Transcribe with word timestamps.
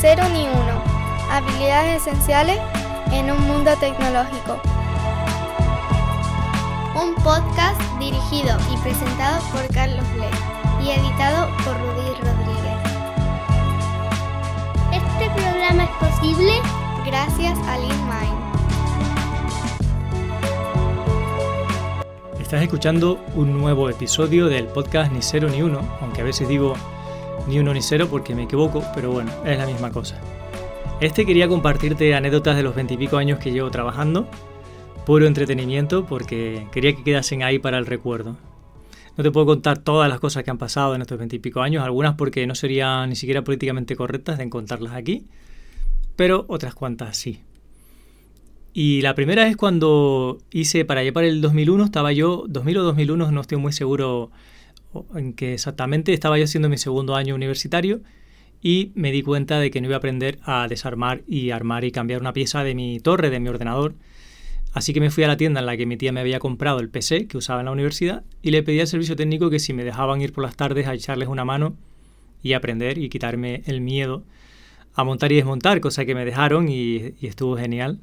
cero 0.00 0.24
ni 0.32 0.44
uno. 0.44 0.82
Habilidades 1.30 2.06
esenciales 2.06 2.58
en 3.12 3.30
un 3.30 3.46
mundo 3.46 3.70
tecnológico. 3.78 4.58
Un 6.94 7.14
podcast 7.16 7.78
dirigido 7.98 8.56
y 8.72 8.78
presentado 8.78 9.42
por 9.52 9.66
Carlos 9.74 10.04
Lee 10.16 10.86
y 10.86 10.90
editado 10.92 11.48
por 11.64 11.78
Rudy 11.78 12.14
Rodríguez. 12.18 12.80
Este 14.90 15.30
programa 15.38 15.84
es 15.84 15.90
posible 16.08 16.52
gracias 17.04 17.58
a 17.68 17.76
Mind. 17.76 18.40
Estás 22.40 22.62
escuchando 22.62 23.20
un 23.34 23.60
nuevo 23.60 23.90
episodio 23.90 24.46
del 24.46 24.66
podcast 24.66 25.12
Ni 25.12 25.20
Cero 25.20 25.48
ni 25.50 25.60
Uno, 25.60 25.80
aunque 26.00 26.22
a 26.22 26.24
veces 26.24 26.48
digo 26.48 26.74
ni 27.48 27.58
uno 27.58 27.74
ni 27.74 27.82
cero 27.82 28.08
porque 28.10 28.34
me 28.34 28.44
equivoco, 28.44 28.82
pero 28.94 29.12
bueno, 29.12 29.30
es 29.44 29.58
la 29.58 29.66
misma 29.66 29.90
cosa. 29.90 30.20
Este 31.00 31.24
quería 31.24 31.48
compartirte 31.48 32.14
anécdotas 32.14 32.56
de 32.56 32.62
los 32.62 32.74
veintipico 32.74 33.16
años 33.16 33.38
que 33.38 33.52
llevo 33.52 33.70
trabajando, 33.70 34.28
puro 35.06 35.26
entretenimiento 35.26 36.04
porque 36.04 36.66
quería 36.72 36.94
que 36.94 37.02
quedasen 37.02 37.42
ahí 37.42 37.58
para 37.58 37.78
el 37.78 37.86
recuerdo. 37.86 38.36
No 39.16 39.24
te 39.24 39.30
puedo 39.30 39.46
contar 39.46 39.78
todas 39.78 40.08
las 40.08 40.20
cosas 40.20 40.44
que 40.44 40.50
han 40.50 40.58
pasado 40.58 40.94
en 40.94 41.02
estos 41.02 41.18
veintipico 41.18 41.62
años, 41.62 41.84
algunas 41.84 42.14
porque 42.14 42.46
no 42.46 42.54
serían 42.54 43.08
ni 43.08 43.16
siquiera 43.16 43.42
políticamente 43.42 43.96
correctas 43.96 44.38
de 44.38 44.48
contarlas 44.48 44.94
aquí, 44.94 45.26
pero 46.16 46.44
otras 46.48 46.74
cuantas 46.74 47.16
sí. 47.16 47.40
Y 48.72 49.02
la 49.02 49.14
primera 49.14 49.48
es 49.48 49.56
cuando 49.56 50.38
hice 50.50 50.84
para 50.84 51.00
allá 51.00 51.12
para 51.12 51.26
el 51.26 51.40
2001, 51.40 51.84
estaba 51.84 52.12
yo, 52.12 52.44
2000 52.48 52.78
o 52.78 52.82
2001, 52.84 53.32
no 53.32 53.40
estoy 53.40 53.58
muy 53.58 53.72
seguro 53.72 54.30
en 55.14 55.32
que 55.32 55.54
exactamente 55.54 56.12
estaba 56.12 56.38
yo 56.38 56.44
haciendo 56.44 56.68
mi 56.68 56.78
segundo 56.78 57.14
año 57.16 57.34
universitario 57.34 58.00
y 58.62 58.92
me 58.94 59.12
di 59.12 59.22
cuenta 59.22 59.58
de 59.58 59.70
que 59.70 59.80
no 59.80 59.86
iba 59.86 59.96
a 59.96 59.98
aprender 59.98 60.38
a 60.42 60.66
desarmar 60.68 61.22
y 61.26 61.50
armar 61.50 61.84
y 61.84 61.92
cambiar 61.92 62.20
una 62.20 62.32
pieza 62.32 62.62
de 62.62 62.74
mi 62.74 63.00
torre, 63.00 63.30
de 63.30 63.40
mi 63.40 63.48
ordenador. 63.48 63.94
Así 64.72 64.92
que 64.92 65.00
me 65.00 65.10
fui 65.10 65.24
a 65.24 65.28
la 65.28 65.36
tienda 65.36 65.60
en 65.60 65.66
la 65.66 65.76
que 65.76 65.86
mi 65.86 65.96
tía 65.96 66.12
me 66.12 66.20
había 66.20 66.38
comprado 66.38 66.78
el 66.78 66.90
PC 66.90 67.26
que 67.26 67.36
usaba 67.36 67.60
en 67.60 67.66
la 67.66 67.72
universidad 67.72 68.22
y 68.42 68.50
le 68.50 68.62
pedí 68.62 68.80
al 68.80 68.86
servicio 68.86 69.16
técnico 69.16 69.50
que 69.50 69.58
si 69.58 69.72
me 69.72 69.84
dejaban 69.84 70.20
ir 70.20 70.32
por 70.32 70.44
las 70.44 70.56
tardes 70.56 70.86
a 70.86 70.94
echarles 70.94 71.28
una 71.28 71.44
mano 71.44 71.74
y 72.42 72.52
aprender 72.52 72.98
y 72.98 73.08
quitarme 73.08 73.62
el 73.66 73.80
miedo 73.80 74.22
a 74.94 75.04
montar 75.04 75.32
y 75.32 75.36
desmontar, 75.36 75.80
cosa 75.80 76.04
que 76.04 76.14
me 76.14 76.24
dejaron 76.24 76.68
y, 76.68 77.14
y 77.20 77.26
estuvo 77.26 77.56
genial 77.56 77.98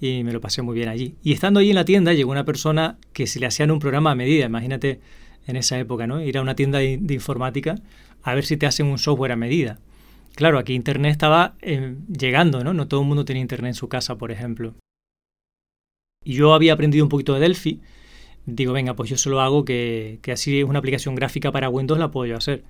y 0.00 0.22
me 0.24 0.32
lo 0.32 0.40
pasé 0.40 0.62
muy 0.62 0.74
bien 0.74 0.88
allí. 0.88 1.14
Y 1.22 1.32
estando 1.32 1.60
allí 1.60 1.70
en 1.70 1.74
la 1.74 1.84
tienda 1.84 2.12
llegó 2.12 2.30
una 2.30 2.44
persona 2.44 2.96
que 3.12 3.26
se 3.26 3.40
le 3.40 3.46
hacían 3.46 3.70
un 3.70 3.80
programa 3.80 4.12
a 4.12 4.14
medida, 4.14 4.46
imagínate 4.46 5.00
en 5.48 5.56
esa 5.56 5.78
época, 5.78 6.06
¿no? 6.06 6.20
Ir 6.22 6.38
a 6.38 6.42
una 6.42 6.54
tienda 6.54 6.78
de, 6.78 7.00
informática 7.08 7.74
a 8.22 8.34
ver 8.34 8.44
si 8.44 8.56
te 8.56 8.66
hacen 8.66 8.86
un 8.86 8.98
software 8.98 9.32
a 9.32 9.36
medida. 9.36 9.78
Claro, 10.36 10.58
aquí 10.58 10.74
Internet 10.74 11.10
estaba 11.10 11.56
eh, 11.62 11.96
llegando, 12.06 12.62
¿no? 12.62 12.74
No 12.74 12.86
todo 12.86 13.00
el 13.00 13.06
mundo 13.06 13.24
tenía 13.24 13.40
Internet 13.40 13.70
en 13.70 13.74
su 13.74 13.88
casa, 13.88 14.16
por 14.18 14.30
ejemplo. 14.30 14.74
Y 16.22 16.34
yo 16.34 16.52
había 16.52 16.74
aprendido 16.74 17.04
un 17.04 17.08
poquito 17.08 17.34
de 17.34 17.40
Delphi. 17.40 17.80
Digo, 18.44 18.72
venga, 18.72 18.94
pues 18.94 19.08
yo 19.10 19.16
solo 19.16 19.40
hago 19.40 19.64
que, 19.64 20.18
que 20.22 20.32
así 20.32 20.62
una 20.62 20.78
aplicación 20.78 21.14
gráfica 21.14 21.50
para 21.50 21.70
Windows, 21.70 21.98
la 21.98 22.10
puedo 22.10 22.26
yo 22.26 22.36
hacer. 22.36 22.62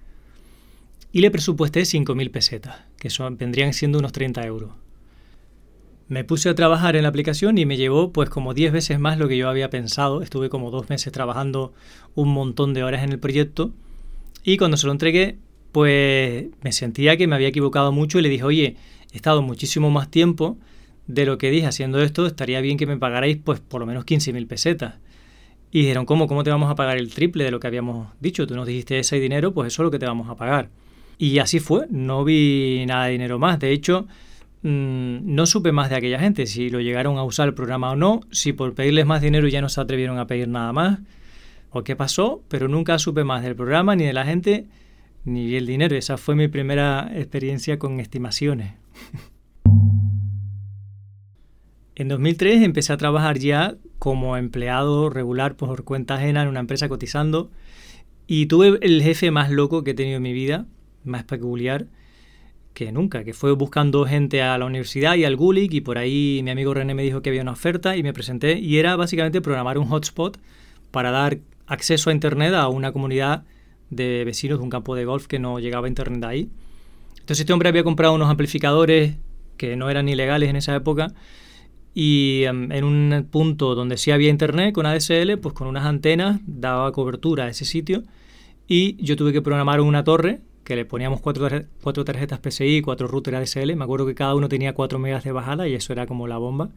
Y 1.10 1.20
le 1.20 1.30
presupuesté 1.30 1.80
5.000 1.80 2.30
pesetas, 2.30 2.84
que 2.98 3.08
vendrían 3.32 3.72
siendo 3.72 3.98
unos 3.98 4.12
30 4.12 4.46
euros. 4.46 4.70
Me 6.08 6.24
puse 6.24 6.48
a 6.48 6.54
trabajar 6.54 6.96
en 6.96 7.02
la 7.02 7.10
aplicación 7.10 7.58
y 7.58 7.66
me 7.66 7.76
llevó 7.76 8.12
pues 8.12 8.30
como 8.30 8.54
10 8.54 8.72
veces 8.72 8.98
más 8.98 9.18
lo 9.18 9.28
que 9.28 9.36
yo 9.36 9.48
había 9.48 9.68
pensado. 9.68 10.22
Estuve 10.22 10.48
como 10.48 10.70
dos 10.70 10.88
meses 10.88 11.12
trabajando 11.12 11.74
un 12.14 12.30
montón 12.30 12.72
de 12.72 12.82
horas 12.82 13.04
en 13.04 13.12
el 13.12 13.18
proyecto 13.18 13.72
y 14.42 14.56
cuando 14.56 14.78
se 14.78 14.86
lo 14.86 14.92
entregué 14.92 15.36
pues 15.72 16.46
me 16.62 16.72
sentía 16.72 17.16
que 17.18 17.26
me 17.26 17.34
había 17.34 17.48
equivocado 17.48 17.92
mucho 17.92 18.18
y 18.18 18.22
le 18.22 18.30
dije, 18.30 18.44
oye, 18.44 18.76
he 19.12 19.16
estado 19.16 19.42
muchísimo 19.42 19.90
más 19.90 20.10
tiempo 20.10 20.56
de 21.06 21.26
lo 21.26 21.36
que 21.36 21.50
dije 21.50 21.66
haciendo 21.66 22.00
esto, 22.00 22.26
estaría 22.26 22.60
bien 22.62 22.78
que 22.78 22.86
me 22.86 22.96
pagarais 22.96 23.36
pues 23.42 23.60
por 23.60 23.80
lo 23.80 23.86
menos 23.86 24.06
15.000 24.06 24.46
pesetas. 24.46 24.94
Y 25.70 25.80
dijeron, 25.80 26.06
¿cómo? 26.06 26.26
¿Cómo 26.26 26.42
te 26.44 26.50
vamos 26.50 26.70
a 26.70 26.74
pagar 26.74 26.96
el 26.96 27.12
triple 27.12 27.44
de 27.44 27.50
lo 27.50 27.60
que 27.60 27.66
habíamos 27.66 28.08
dicho? 28.20 28.46
Tú 28.46 28.54
nos 28.54 28.66
dijiste 28.66 28.98
ese 28.98 29.20
dinero, 29.20 29.52
pues 29.52 29.72
eso 29.72 29.82
es 29.82 29.84
lo 29.84 29.90
que 29.90 29.98
te 29.98 30.06
vamos 30.06 30.30
a 30.30 30.36
pagar. 30.36 30.70
Y 31.18 31.38
así 31.38 31.60
fue, 31.60 31.86
no 31.90 32.24
vi 32.24 32.84
nada 32.86 33.06
de 33.06 33.12
dinero 33.12 33.38
más. 33.38 33.58
De 33.58 33.72
hecho, 33.72 34.06
Mm, 34.62 35.34
no 35.34 35.46
supe 35.46 35.70
más 35.70 35.88
de 35.90 35.96
aquella 35.96 36.18
gente, 36.18 36.46
si 36.46 36.68
lo 36.68 36.80
llegaron 36.80 37.16
a 37.18 37.22
usar 37.24 37.48
el 37.48 37.54
programa 37.54 37.92
o 37.92 37.96
no, 37.96 38.20
si 38.30 38.52
por 38.52 38.74
pedirles 38.74 39.06
más 39.06 39.22
dinero 39.22 39.46
ya 39.46 39.60
no 39.60 39.68
se 39.68 39.80
atrevieron 39.80 40.18
a 40.18 40.26
pedir 40.26 40.48
nada 40.48 40.72
más, 40.72 40.98
o 41.70 41.84
qué 41.84 41.94
pasó, 41.96 42.42
pero 42.48 42.66
nunca 42.68 42.98
supe 42.98 43.24
más 43.24 43.42
del 43.42 43.54
programa, 43.54 43.94
ni 43.94 44.04
de 44.04 44.12
la 44.12 44.24
gente, 44.24 44.66
ni 45.24 45.54
el 45.54 45.66
dinero. 45.66 45.96
Esa 45.96 46.16
fue 46.16 46.34
mi 46.34 46.48
primera 46.48 47.10
experiencia 47.14 47.78
con 47.78 48.00
estimaciones. 48.00 48.74
en 51.94 52.08
2003 52.08 52.62
empecé 52.62 52.92
a 52.92 52.96
trabajar 52.96 53.38
ya 53.38 53.76
como 53.98 54.36
empleado 54.36 55.10
regular 55.10 55.56
por 55.56 55.84
cuenta 55.84 56.14
ajena 56.14 56.42
en 56.42 56.48
una 56.48 56.60
empresa 56.60 56.88
cotizando 56.88 57.50
y 58.26 58.46
tuve 58.46 58.78
el 58.82 59.02
jefe 59.02 59.30
más 59.30 59.50
loco 59.50 59.84
que 59.84 59.92
he 59.92 59.94
tenido 59.94 60.16
en 60.16 60.22
mi 60.22 60.32
vida, 60.32 60.66
más 61.04 61.24
peculiar, 61.24 61.86
que 62.78 62.92
nunca, 62.92 63.24
que 63.24 63.34
fue 63.34 63.50
buscando 63.54 64.04
gente 64.04 64.40
a 64.40 64.56
la 64.56 64.64
universidad 64.64 65.16
y 65.16 65.24
al 65.24 65.34
Gulick 65.34 65.74
y 65.74 65.80
por 65.80 65.98
ahí 65.98 66.42
mi 66.44 66.52
amigo 66.52 66.72
René 66.72 66.94
me 66.94 67.02
dijo 67.02 67.22
que 67.22 67.30
había 67.30 67.42
una 67.42 67.50
oferta 67.50 67.96
y 67.96 68.04
me 68.04 68.12
presenté 68.12 68.56
y 68.60 68.78
era 68.78 68.94
básicamente 68.94 69.40
programar 69.40 69.78
un 69.78 69.88
hotspot 69.88 70.38
para 70.92 71.10
dar 71.10 71.38
acceso 71.66 72.10
a 72.10 72.12
Internet 72.12 72.54
a 72.54 72.68
una 72.68 72.92
comunidad 72.92 73.42
de 73.90 74.22
vecinos 74.24 74.60
de 74.60 74.62
un 74.62 74.70
campo 74.70 74.94
de 74.94 75.04
golf 75.04 75.26
que 75.26 75.40
no 75.40 75.58
llegaba 75.58 75.86
a 75.86 75.88
Internet 75.88 76.22
ahí. 76.22 76.50
Entonces 77.14 77.40
este 77.40 77.52
hombre 77.52 77.68
había 77.68 77.82
comprado 77.82 78.14
unos 78.14 78.30
amplificadores 78.30 79.16
que 79.56 79.74
no 79.74 79.90
eran 79.90 80.08
ilegales 80.08 80.48
en 80.48 80.54
esa 80.54 80.76
época 80.76 81.12
y 81.94 82.44
em, 82.44 82.70
en 82.70 82.84
un 82.84 83.26
punto 83.28 83.74
donde 83.74 83.96
sí 83.96 84.12
había 84.12 84.28
Internet 84.28 84.72
con 84.72 84.86
ADSL, 84.86 85.36
pues 85.42 85.52
con 85.52 85.66
unas 85.66 85.84
antenas 85.84 86.40
daba 86.46 86.92
cobertura 86.92 87.46
a 87.46 87.48
ese 87.48 87.64
sitio 87.64 88.04
y 88.68 89.04
yo 89.04 89.16
tuve 89.16 89.32
que 89.32 89.42
programar 89.42 89.80
una 89.80 90.04
torre 90.04 90.42
que 90.68 90.76
le 90.76 90.84
poníamos 90.84 91.22
cuatro, 91.22 91.48
cuatro 91.80 92.04
tarjetas 92.04 92.40
PCI 92.40 92.82
cuatro 92.82 93.08
routers 93.08 93.38
ADSL. 93.38 93.74
Me 93.74 93.84
acuerdo 93.84 94.04
que 94.04 94.14
cada 94.14 94.34
uno 94.34 94.50
tenía 94.50 94.74
4 94.74 94.98
megas 94.98 95.24
de 95.24 95.32
bajada 95.32 95.66
y 95.66 95.72
eso 95.72 95.94
era 95.94 96.06
como 96.06 96.28
la 96.28 96.36
bomba. 96.36 96.68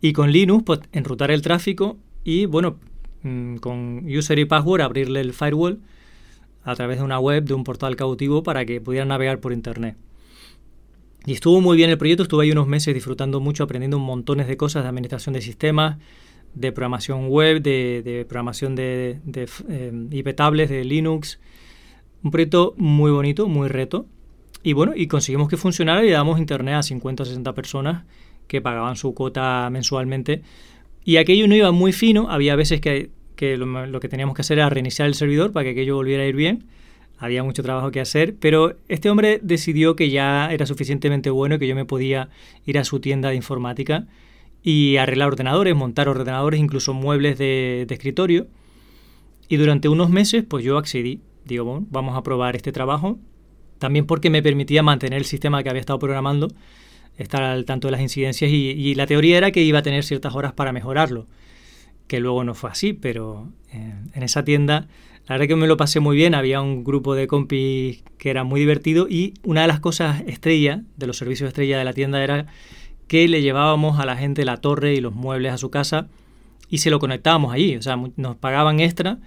Y 0.00 0.14
con 0.14 0.32
Linux, 0.32 0.64
pues 0.64 0.80
enrutar 0.92 1.30
el 1.30 1.42
tráfico 1.42 1.98
y, 2.24 2.46
bueno, 2.46 2.78
mm, 3.22 3.56
con 3.56 4.06
user 4.06 4.38
y 4.38 4.46
password 4.46 4.80
abrirle 4.80 5.20
el 5.20 5.34
firewall 5.34 5.80
a 6.64 6.74
través 6.74 7.00
de 7.00 7.04
una 7.04 7.18
web, 7.18 7.44
de 7.44 7.52
un 7.52 7.64
portal 7.64 7.96
cautivo 7.96 8.42
para 8.42 8.64
que 8.64 8.80
pudieran 8.80 9.08
navegar 9.08 9.40
por 9.40 9.52
internet. 9.52 9.94
Y 11.26 11.32
estuvo 11.34 11.60
muy 11.60 11.76
bien 11.76 11.90
el 11.90 11.98
proyecto, 11.98 12.22
estuve 12.22 12.44
ahí 12.44 12.50
unos 12.50 12.66
meses 12.66 12.94
disfrutando 12.94 13.40
mucho, 13.40 13.64
aprendiendo 13.64 13.98
montones 13.98 14.46
de 14.46 14.56
cosas 14.56 14.84
de 14.84 14.88
administración 14.88 15.34
de 15.34 15.42
sistemas, 15.42 15.98
de 16.54 16.72
programación 16.72 17.28
web, 17.28 17.60
de, 17.60 18.24
programación 18.26 18.74
de, 18.74 19.20
de 19.24 19.46
eh, 19.68 19.92
IP 20.12 20.34
tablets, 20.34 20.70
de 20.70 20.82
Linux, 20.84 21.38
un 22.22 22.30
proyecto 22.30 22.74
muy 22.76 23.10
bonito, 23.10 23.48
muy 23.48 23.68
reto. 23.68 24.06
Y 24.62 24.74
bueno, 24.74 24.92
y 24.94 25.08
conseguimos 25.08 25.48
que 25.48 25.56
funcionara 25.56 26.04
y 26.04 26.10
damos 26.10 26.38
internet 26.38 26.74
a 26.74 26.82
50 26.82 27.22
o 27.24 27.26
60 27.26 27.52
personas 27.54 28.04
que 28.46 28.60
pagaban 28.60 28.96
su 28.96 29.14
cuota 29.14 29.68
mensualmente. 29.70 30.42
Y 31.04 31.16
aquello 31.16 31.48
no 31.48 31.56
iba 31.56 31.72
muy 31.72 31.92
fino, 31.92 32.30
había 32.30 32.54
veces 32.54 32.80
que, 32.80 33.10
lo, 33.56 34.00
que 34.00 34.08
teníamos 34.08 34.36
que 34.36 34.42
hacer 34.42 34.58
era 34.58 34.70
reiniciar 34.70 35.08
el 35.08 35.14
servidor 35.14 35.52
para 35.52 35.64
que 35.64 35.70
aquello 35.70 35.96
volviera 35.96 36.22
a 36.22 36.26
ir 36.26 36.36
bien. 36.36 36.64
Había 37.18 37.42
mucho 37.42 37.62
trabajo 37.62 37.90
que 37.90 38.00
hacer, 38.00 38.34
pero 38.38 38.76
este 38.88 39.10
hombre 39.10 39.40
decidió 39.42 39.96
que 39.96 40.10
ya 40.10 40.52
era 40.52 40.66
suficientemente 40.66 41.30
bueno 41.30 41.56
y 41.56 41.58
que 41.58 41.66
yo 41.66 41.74
me 41.74 41.84
podía 41.84 42.28
ir 42.66 42.78
a 42.78 42.84
su 42.84 43.00
tienda 43.00 43.30
de 43.30 43.36
informática 43.36 44.06
y 44.62 44.96
arreglar 44.96 45.28
ordenadores, 45.28 45.74
montar 45.74 46.08
ordenadores, 46.08 46.60
incluso 46.60 46.94
muebles 46.94 47.38
de, 47.38 47.84
de 47.88 47.94
escritorio. 47.94 48.46
Y 49.48 49.56
durante 49.56 49.88
unos 49.88 50.10
meses, 50.10 50.44
pues 50.48 50.64
yo 50.64 50.78
accedí 50.78 51.20
digo, 51.44 51.64
bueno, 51.64 51.86
vamos 51.90 52.16
a 52.16 52.22
probar 52.22 52.56
este 52.56 52.72
trabajo. 52.72 53.18
También 53.78 54.06
porque 54.06 54.30
me 54.30 54.42
permitía 54.42 54.82
mantener 54.82 55.18
el 55.18 55.24
sistema 55.24 55.62
que 55.62 55.68
había 55.68 55.80
estado 55.80 55.98
programando, 55.98 56.48
estar 57.16 57.42
al 57.42 57.64
tanto 57.64 57.88
de 57.88 57.92
las 57.92 58.00
incidencias 58.00 58.50
y, 58.50 58.94
la 58.94 59.06
teoría 59.06 59.38
era 59.38 59.50
que 59.50 59.62
iba 59.62 59.80
a 59.80 59.82
tener 59.82 60.04
ciertas 60.04 60.34
horas 60.34 60.52
para 60.52 60.72
mejorarlo, 60.72 61.26
que 62.06 62.20
luego 62.20 62.44
no 62.44 62.54
fue 62.54 62.70
así, 62.70 62.92
pero 62.92 63.50
eh, 63.72 63.94
en 64.14 64.22
esa 64.22 64.44
tienda 64.44 64.86
la 65.28 65.36
verdad 65.36 65.46
que 65.46 65.56
me 65.56 65.68
lo 65.68 65.76
pasé 65.76 66.00
muy 66.00 66.16
bien, 66.16 66.34
había 66.34 66.60
un 66.60 66.82
grupo 66.82 67.14
de 67.14 67.28
compis 67.28 68.02
que 68.18 68.30
era 68.30 68.42
muy 68.42 68.58
divertido 68.58 69.06
y 69.08 69.34
una 69.44 69.62
de 69.62 69.68
las 69.68 69.78
cosas 69.78 70.22
estrella, 70.26 70.82
de 70.96 71.06
los 71.06 71.16
servicios 71.16 71.48
estrella 71.48 71.78
de 71.78 71.84
la 71.84 71.92
tienda 71.92 72.22
era 72.22 72.46
que 73.06 73.28
le 73.28 73.40
llevábamos 73.40 74.00
a 74.00 74.04
la 74.04 74.16
gente 74.16 74.44
la 74.44 74.56
torre 74.56 74.94
y 74.94 75.00
los 75.00 75.14
muebles 75.14 75.52
a 75.52 75.58
su 75.58 75.70
casa 75.70 76.08
y 76.68 76.78
se 76.78 76.90
lo 76.90 76.98
conectábamos 76.98 77.52
allí, 77.52 77.76
o 77.76 77.82
sea, 77.82 77.96
nos 78.16 78.36
pagaban 78.36 78.80
extra 78.80 79.18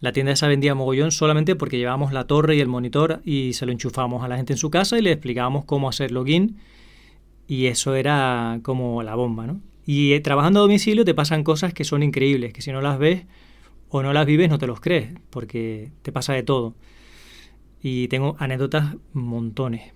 la 0.00 0.12
tienda 0.12 0.32
esa 0.32 0.48
vendía 0.48 0.74
mogollón 0.74 1.10
solamente 1.10 1.56
porque 1.56 1.78
llevábamos 1.78 2.12
la 2.12 2.26
torre 2.26 2.56
y 2.56 2.60
el 2.60 2.68
monitor 2.68 3.20
y 3.24 3.54
se 3.54 3.66
lo 3.66 3.72
enchufábamos 3.72 4.22
a 4.22 4.28
la 4.28 4.36
gente 4.36 4.52
en 4.52 4.58
su 4.58 4.70
casa 4.70 4.98
y 4.98 5.02
le 5.02 5.12
explicábamos 5.12 5.64
cómo 5.64 5.88
hacer 5.88 6.10
login 6.10 6.58
y 7.46 7.66
eso 7.66 7.94
era 7.94 8.60
como 8.62 9.02
la 9.02 9.14
bomba, 9.14 9.46
¿no? 9.46 9.60
Y 9.84 10.12
eh, 10.12 10.20
trabajando 10.20 10.60
a 10.60 10.62
domicilio 10.62 11.04
te 11.04 11.14
pasan 11.14 11.44
cosas 11.44 11.72
que 11.72 11.84
son 11.84 12.02
increíbles, 12.02 12.52
que 12.52 12.60
si 12.60 12.72
no 12.72 12.80
las 12.80 12.98
ves 12.98 13.24
o 13.88 14.02
no 14.02 14.12
las 14.12 14.26
vives 14.26 14.50
no 14.50 14.58
te 14.58 14.66
los 14.66 14.80
crees, 14.80 15.10
porque 15.30 15.92
te 16.02 16.12
pasa 16.12 16.32
de 16.32 16.42
todo. 16.42 16.74
Y 17.80 18.08
tengo 18.08 18.34
anécdotas 18.38 18.96
montones. 19.12 19.92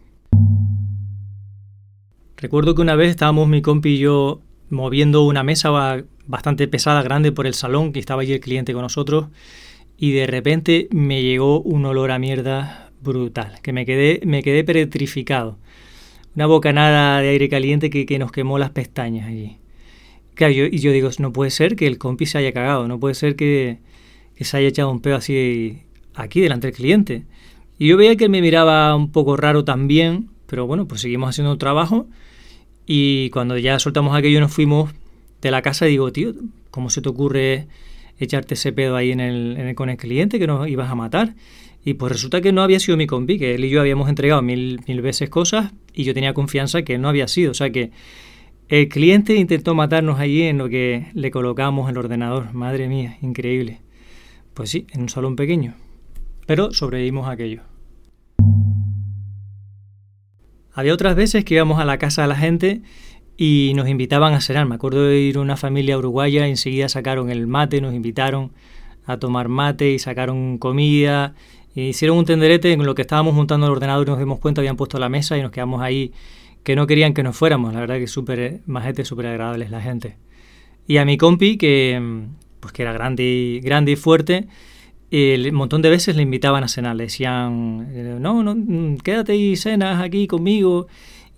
Recuerdo 2.36 2.74
que 2.74 2.82
una 2.82 2.94
vez 2.94 3.10
estábamos 3.10 3.48
mi 3.48 3.62
compi 3.62 3.90
y 3.90 3.98
yo 3.98 4.40
moviendo 4.70 5.24
una 5.24 5.42
mesa 5.42 6.04
bastante 6.26 6.68
pesada, 6.68 7.02
grande 7.02 7.32
por 7.32 7.46
el 7.46 7.54
salón, 7.54 7.92
que 7.92 7.98
estaba 7.98 8.22
allí 8.22 8.32
el 8.32 8.40
cliente 8.40 8.72
con 8.72 8.82
nosotros, 8.82 9.26
y 10.02 10.12
de 10.12 10.26
repente 10.26 10.88
me 10.90 11.22
llegó 11.22 11.60
un 11.60 11.84
olor 11.84 12.10
a 12.10 12.18
mierda 12.18 12.90
brutal, 13.02 13.60
que 13.62 13.74
me 13.74 13.84
quedé, 13.84 14.20
me 14.24 14.42
quedé 14.42 14.64
petrificado. 14.64 15.58
Una 16.34 16.46
bocanada 16.46 17.20
de 17.20 17.28
aire 17.28 17.50
caliente 17.50 17.90
que, 17.90 18.18
nos 18.18 18.32
quemó 18.32 18.58
las 18.58 18.70
pestañas 18.70 19.28
allí. 19.28 19.58
Claro, 20.34 20.54
y 20.54 20.78
yo 20.78 20.90
digo, 20.90 21.10
no 21.18 21.34
puede 21.34 21.50
ser 21.50 21.76
que 21.76 21.86
el 21.86 21.98
compi 21.98 22.24
se 22.24 22.38
haya 22.38 22.52
cagado, 22.52 22.88
no 22.88 22.98
puede 22.98 23.14
ser 23.14 23.36
que, 23.36 23.78
que 24.36 24.44
se 24.44 24.56
haya 24.56 24.68
echado 24.68 24.90
un 24.90 25.00
pedo 25.00 25.16
así 25.16 25.82
aquí 26.14 26.40
delante 26.40 26.68
del 26.68 26.76
cliente. 26.76 27.24
Y 27.78 27.88
yo 27.88 27.98
veía 27.98 28.16
que 28.16 28.24
él 28.24 28.30
me 28.30 28.40
miraba 28.40 28.96
un 28.96 29.12
poco 29.12 29.36
raro 29.36 29.64
también, 29.64 30.30
pero 30.46 30.66
bueno, 30.66 30.88
pues 30.88 31.02
seguimos 31.02 31.28
haciendo 31.28 31.52
un 31.52 31.58
trabajo 31.58 32.06
y 32.86 33.28
cuando 33.30 33.58
ya 33.58 33.78
soltamos 33.78 34.16
aquello 34.16 34.40
nos 34.40 34.52
fuimos 34.52 34.94
de 35.42 35.50
la 35.50 35.60
casa, 35.60 35.84
digo, 35.84 36.10
tío, 36.10 36.32
¿cómo 36.70 36.88
se 36.88 37.02
te 37.02 37.10
ocurre 37.10 37.66
echarte 38.20 38.54
ese 38.54 38.72
pedo 38.72 38.96
ahí 38.96 39.10
en 39.10 39.20
el, 39.20 39.74
con 39.74 39.90
el 39.90 39.96
cliente 39.96 40.38
que 40.38 40.46
nos 40.46 40.68
ibas 40.68 40.90
a 40.90 40.94
matar? 40.94 41.34
Y 41.84 41.94
pues 41.94 42.12
resulta 42.12 42.40
que 42.40 42.52
no 42.52 42.62
había 42.62 42.78
sido 42.78 42.96
mi 42.96 43.06
compi, 43.06 43.38
que 43.38 43.54
él 43.54 43.64
y 43.64 43.70
yo 43.70 43.80
habíamos 43.80 44.08
entregado 44.08 44.42
mil, 44.42 44.80
mil 44.86 45.00
veces 45.00 45.30
cosas 45.30 45.72
y 45.94 46.04
yo 46.04 46.14
tenía 46.14 46.34
confianza 46.34 46.82
que 46.82 46.94
él 46.94 47.00
no 47.00 47.08
había 47.08 47.26
sido. 47.26 47.50
O 47.50 47.54
sea 47.54 47.70
que 47.70 47.90
el 48.68 48.88
cliente 48.88 49.34
intentó 49.34 49.74
matarnos 49.74 50.20
allí 50.20 50.42
en 50.42 50.58
lo 50.58 50.68
que 50.68 51.06
le 51.14 51.30
colocamos 51.30 51.90
el 51.90 51.98
ordenador. 51.98 52.52
Madre 52.52 52.86
mía, 52.86 53.16
increíble. 53.22 53.80
Pues 54.54 54.70
sí, 54.70 54.86
en 54.92 55.02
un 55.02 55.08
salón 55.08 55.36
pequeño. 55.36 55.74
Pero 56.46 56.72
sobrevivimos 56.72 57.26
a 57.26 57.32
aquello. 57.32 57.62
Había 60.72 60.94
otras 60.94 61.16
veces 61.16 61.44
que 61.44 61.54
íbamos 61.54 61.80
a 61.80 61.84
la 61.84 61.98
casa 61.98 62.22
de 62.22 62.28
la 62.28 62.36
gente 62.36 62.82
y 63.42 63.72
nos 63.74 63.88
invitaban 63.88 64.34
a 64.34 64.42
cenar. 64.42 64.66
Me 64.66 64.74
acuerdo 64.74 65.06
de 65.06 65.18
ir 65.18 65.38
una 65.38 65.56
familia 65.56 65.96
uruguaya, 65.96 66.46
enseguida 66.46 66.90
sacaron 66.90 67.30
el 67.30 67.46
mate, 67.46 67.80
nos 67.80 67.94
invitaron 67.94 68.52
a 69.06 69.16
tomar 69.16 69.48
mate 69.48 69.92
y 69.92 69.98
sacaron 69.98 70.58
comida. 70.58 71.32
E 71.74 71.84
hicieron 71.84 72.18
un 72.18 72.26
tenderete 72.26 72.70
en 72.70 72.84
lo 72.84 72.94
que 72.94 73.00
estábamos 73.00 73.32
montando 73.32 73.64
el 73.64 73.72
ordenador 73.72 74.06
y 74.06 74.10
nos 74.10 74.18
dimos 74.18 74.40
cuenta, 74.40 74.60
habían 74.60 74.76
puesto 74.76 74.98
la 74.98 75.08
mesa 75.08 75.38
y 75.38 75.42
nos 75.42 75.52
quedamos 75.52 75.80
ahí, 75.80 76.12
que 76.62 76.76
no 76.76 76.86
querían 76.86 77.14
que 77.14 77.22
nos 77.22 77.34
fuéramos. 77.34 77.72
La 77.72 77.80
verdad 77.80 77.96
que 77.96 78.08
súper 78.08 78.60
majete, 78.66 79.06
súper 79.06 79.28
agradables 79.28 79.70
la 79.70 79.80
gente. 79.80 80.18
Y 80.86 80.98
a 80.98 81.06
mi 81.06 81.16
compi, 81.16 81.56
que, 81.56 82.26
pues 82.60 82.74
que 82.74 82.82
era 82.82 82.92
grande 82.92 83.22
y, 83.22 83.60
grande 83.60 83.92
y 83.92 83.96
fuerte, 83.96 84.48
el 85.10 85.50
montón 85.52 85.80
de 85.80 85.88
veces 85.88 86.14
le 86.14 86.20
invitaban 86.20 86.62
a 86.62 86.68
cenar, 86.68 86.94
le 86.94 87.04
decían, 87.04 87.88
eh, 87.90 88.18
no, 88.20 88.42
no, 88.42 88.54
mm, 88.54 88.98
quédate 88.98 89.34
y 89.34 89.56
cenas 89.56 90.02
aquí 90.02 90.26
conmigo 90.26 90.88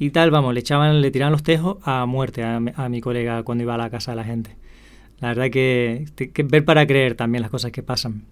y 0.02 0.10
tal, 0.10 0.32
vamos, 0.32 0.52
le 0.52 0.58
echaban, 0.58 1.00
le 1.00 1.12
tiraban 1.12 1.30
los 1.30 1.44
tejos 1.44 1.76
a 1.84 2.06
muerte 2.06 2.42
a, 2.42 2.88
mi 2.88 3.00
colega 3.00 3.44
cuando 3.44 3.62
iba 3.62 3.76
a 3.76 3.78
la 3.78 3.88
casa 3.88 4.10
de 4.10 4.16
la 4.16 4.24
gente. 4.24 4.56
La 5.20 5.28
verdad 5.28 5.48
que, 5.48 6.06
que 6.34 6.42
ver 6.42 6.64
para 6.64 6.84
creer 6.88 7.14
también 7.14 7.40
las 7.40 7.52
cosas 7.52 7.70
que 7.70 7.84
pasan. 7.84 8.24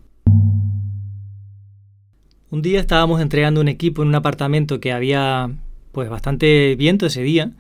Un 2.51 2.61
día 2.61 2.81
estábamos 2.81 3.21
entregando 3.21 3.61
un 3.61 3.69
equipo 3.69 4.03
en 4.03 4.09
un 4.09 4.17
apartamento 4.17 4.81
que 4.81 4.91
había 4.91 5.49
pues 5.93 6.11
bastante 6.11 6.75
viento 6.75 7.07
ese 7.07 7.23
día 7.23 7.53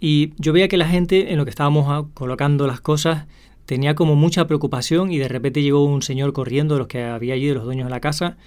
y 0.00 0.32
yo 0.38 0.52
veía 0.52 0.66
que 0.66 0.76
la 0.76 0.88
gente 0.88 1.32
en 1.32 1.38
lo 1.38 1.44
que 1.44 1.50
estábamos 1.50 2.06
colocando 2.14 2.66
las 2.66 2.80
cosas 2.80 3.26
tenía 3.64 3.94
como 3.94 4.16
mucha 4.16 4.48
preocupación 4.48 5.12
y 5.12 5.18
de 5.18 5.28
repente 5.28 5.62
llegó 5.62 5.84
un 5.84 6.02
señor 6.02 6.32
corriendo, 6.32 6.74
de 6.74 6.78
los 6.80 6.88
que 6.88 7.04
había 7.04 7.34
allí, 7.34 7.46
de 7.46 7.54
los 7.54 7.64
dueños 7.64 7.86
de 7.86 7.90
la 7.90 8.00
casa, 8.00 8.38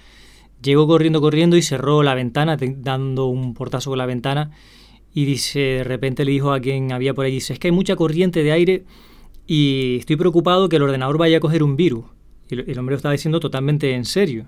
llegó 0.62 0.86
corriendo, 0.86 1.22
corriendo 1.22 1.56
y 1.56 1.62
cerró 1.62 2.02
la 2.02 2.14
ventana, 2.14 2.58
dando 2.58 3.28
un 3.28 3.54
portazo 3.54 3.88
con 3.88 3.96
la 3.96 4.04
ventana 4.04 4.50
y 5.12 5.24
dice, 5.24 5.58
de 5.58 5.84
repente 5.84 6.24
le 6.24 6.32
dijo 6.32 6.52
a 6.52 6.60
quien 6.60 6.92
había 6.92 7.14
por 7.14 7.24
allí, 7.24 7.36
dice, 7.36 7.52
es 7.52 7.58
que 7.58 7.68
hay 7.68 7.72
mucha 7.72 7.96
corriente 7.96 8.42
de 8.42 8.52
aire 8.52 8.84
y 9.46 9.96
estoy 9.98 10.16
preocupado 10.16 10.68
que 10.68 10.76
el 10.76 10.82
ordenador 10.82 11.18
vaya 11.18 11.38
a 11.38 11.40
coger 11.40 11.62
un 11.62 11.76
virus. 11.76 12.04
Y 12.48 12.54
el 12.70 12.78
hombre 12.78 12.94
lo 12.94 12.96
estaba 12.96 13.12
diciendo 13.12 13.40
totalmente 13.40 13.94
en 13.94 14.04
serio. 14.04 14.46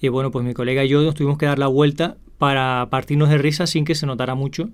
Y 0.00 0.08
bueno, 0.08 0.30
pues 0.30 0.44
mi 0.44 0.54
colega 0.54 0.84
y 0.84 0.88
yo 0.88 1.02
nos 1.02 1.14
tuvimos 1.14 1.38
que 1.38 1.46
dar 1.46 1.58
la 1.58 1.68
vuelta 1.68 2.16
para 2.38 2.88
partirnos 2.90 3.28
de 3.28 3.38
risa 3.38 3.66
sin 3.66 3.84
que 3.84 3.94
se 3.94 4.06
notara 4.06 4.34
mucho, 4.34 4.70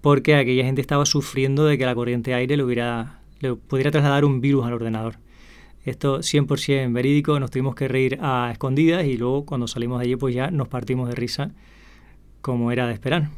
porque 0.00 0.36
aquella 0.36 0.64
gente 0.64 0.80
estaba 0.80 1.06
sufriendo 1.06 1.64
de 1.64 1.78
que 1.78 1.86
la 1.86 1.94
corriente 1.94 2.30
de 2.30 2.36
aire 2.36 2.56
le 2.56 2.62
hubiera 2.62 3.20
le 3.40 3.56
pudiera 3.56 3.90
trasladar 3.90 4.24
un 4.24 4.40
virus 4.40 4.64
al 4.64 4.72
ordenador. 4.72 5.16
Esto 5.84 6.20
100% 6.20 6.92
verídico, 6.92 7.38
nos 7.40 7.50
tuvimos 7.50 7.74
que 7.74 7.88
reír 7.88 8.18
a 8.22 8.50
escondidas 8.50 9.04
y 9.04 9.18
luego 9.18 9.44
cuando 9.44 9.68
salimos 9.68 9.98
de 9.98 10.06
allí 10.06 10.16
pues 10.16 10.34
ya 10.34 10.50
nos 10.50 10.68
partimos 10.68 11.08
de 11.08 11.14
risa 11.14 11.50
como 12.40 12.72
era 12.72 12.86
de 12.86 12.94
esperar. 12.94 13.30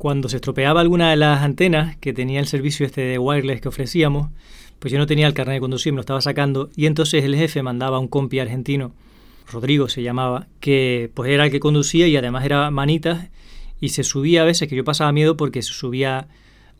Cuando 0.00 0.30
se 0.30 0.36
estropeaba 0.36 0.80
alguna 0.80 1.10
de 1.10 1.16
las 1.16 1.42
antenas 1.42 1.94
que 1.98 2.14
tenía 2.14 2.40
el 2.40 2.46
servicio 2.46 2.86
este 2.86 3.02
de 3.02 3.18
wireless 3.18 3.60
que 3.60 3.68
ofrecíamos, 3.68 4.30
pues 4.78 4.90
yo 4.90 4.98
no 4.98 5.06
tenía 5.06 5.26
el 5.26 5.34
carnet 5.34 5.56
de 5.56 5.60
conducir, 5.60 5.92
me 5.92 5.98
lo 5.98 6.00
estaba 6.00 6.22
sacando 6.22 6.70
y 6.74 6.86
entonces 6.86 7.22
el 7.22 7.36
jefe 7.36 7.62
mandaba 7.62 7.98
a 7.98 8.00
un 8.00 8.08
compi 8.08 8.38
argentino, 8.38 8.92
Rodrigo 9.52 9.90
se 9.90 10.02
llamaba, 10.02 10.46
que 10.58 11.10
pues 11.12 11.30
era 11.30 11.44
el 11.44 11.50
que 11.50 11.60
conducía 11.60 12.06
y 12.06 12.16
además 12.16 12.46
era 12.46 12.70
manitas 12.70 13.28
y 13.78 13.90
se 13.90 14.02
subía 14.02 14.40
a 14.40 14.46
veces 14.46 14.70
que 14.70 14.76
yo 14.76 14.84
pasaba 14.84 15.12
miedo 15.12 15.36
porque 15.36 15.60
se 15.60 15.74
subía 15.74 16.28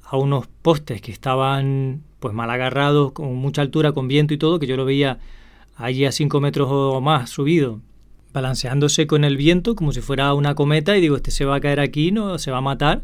a 0.02 0.16
unos 0.16 0.46
postes 0.46 1.02
que 1.02 1.12
estaban 1.12 2.00
pues 2.20 2.32
mal 2.32 2.48
agarrados, 2.48 3.12
con 3.12 3.34
mucha 3.34 3.60
altura, 3.60 3.92
con 3.92 4.08
viento 4.08 4.32
y 4.32 4.38
todo, 4.38 4.58
que 4.58 4.66
yo 4.66 4.78
lo 4.78 4.86
veía 4.86 5.18
allí 5.76 6.06
a 6.06 6.12
5 6.12 6.40
metros 6.40 6.68
o 6.70 6.98
más 7.02 7.28
subido, 7.28 7.80
balanceándose 8.32 9.06
con 9.06 9.24
el 9.24 9.36
viento 9.36 9.74
como 9.74 9.92
si 9.92 10.00
fuera 10.00 10.32
una 10.34 10.54
cometa 10.54 10.96
y 10.96 11.00
digo, 11.00 11.16
este 11.16 11.30
se 11.30 11.44
va 11.44 11.56
a 11.56 11.60
caer 11.60 11.80
aquí, 11.80 12.12
no 12.12 12.38
se 12.38 12.50
va 12.50 12.58
a 12.58 12.62
matar 12.62 13.02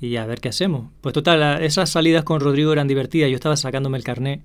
y 0.00 0.16
a 0.16 0.26
ver 0.26 0.40
qué 0.40 0.48
hacemos. 0.48 0.90
Pues 1.00 1.12
total, 1.12 1.62
esas 1.62 1.90
salidas 1.90 2.24
con 2.24 2.40
Rodrigo 2.40 2.72
eran 2.72 2.88
divertidas, 2.88 3.30
yo 3.30 3.36
estaba 3.36 3.56
sacándome 3.56 3.98
el 3.98 4.04
carné, 4.04 4.42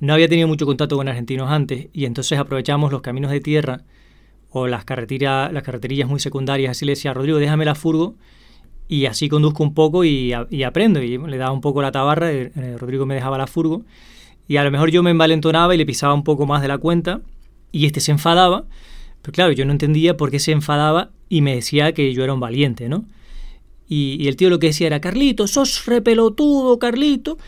no 0.00 0.12
había 0.12 0.28
tenido 0.28 0.48
mucho 0.48 0.66
contacto 0.66 0.96
con 0.96 1.08
argentinos 1.08 1.50
antes 1.50 1.88
y 1.92 2.04
entonces 2.04 2.38
aprovechamos 2.38 2.92
los 2.92 3.00
caminos 3.00 3.30
de 3.30 3.40
tierra 3.40 3.82
o 4.50 4.66
las 4.66 4.84
carreteras, 4.84 5.52
las 5.52 5.62
carreterillas 5.62 6.08
muy 6.08 6.20
secundarias, 6.20 6.70
así 6.70 6.84
le 6.84 6.92
decía, 6.92 7.12
Rodrigo, 7.14 7.38
déjame 7.38 7.64
la 7.64 7.74
furgo 7.74 8.16
y 8.88 9.04
así 9.04 9.28
conduzco 9.28 9.62
un 9.62 9.74
poco 9.74 10.04
y, 10.04 10.32
aprendo. 10.32 11.02
Y 11.02 11.18
le 11.18 11.36
daba 11.36 11.52
un 11.52 11.60
poco 11.60 11.82
la 11.82 11.92
tabarra, 11.92 12.32
eh, 12.32 12.76
Rodrigo 12.78 13.04
me 13.06 13.14
dejaba 13.14 13.36
la 13.38 13.46
furgo, 13.46 13.84
y 14.48 14.56
a 14.56 14.64
lo 14.64 14.70
mejor 14.70 14.90
yo 14.90 15.02
me 15.02 15.10
envalentonaba 15.10 15.74
y 15.74 15.78
le 15.78 15.86
pisaba 15.86 16.14
un 16.14 16.24
poco 16.24 16.46
más 16.46 16.62
de 16.62 16.68
la 16.68 16.78
cuenta, 16.78 17.20
y 17.70 17.84
este 17.84 18.00
se 18.00 18.12
enfadaba, 18.12 18.64
claro, 19.32 19.52
yo 19.52 19.64
no 19.64 19.72
entendía 19.72 20.16
por 20.16 20.30
qué 20.30 20.38
se 20.38 20.52
enfadaba 20.52 21.10
y 21.28 21.40
me 21.40 21.54
decía 21.54 21.92
que 21.92 22.12
yo 22.12 22.24
era 22.24 22.34
un 22.34 22.40
valiente, 22.40 22.88
¿no? 22.88 23.04
Y, 23.88 24.28
el 24.28 24.36
tío 24.36 24.50
lo 24.50 24.58
que 24.58 24.68
decía 24.68 24.86
era, 24.86 25.00
Carlito, 25.00 25.46
sos 25.46 25.86
repelotudo, 25.86 26.78
Carlito. 26.78 27.38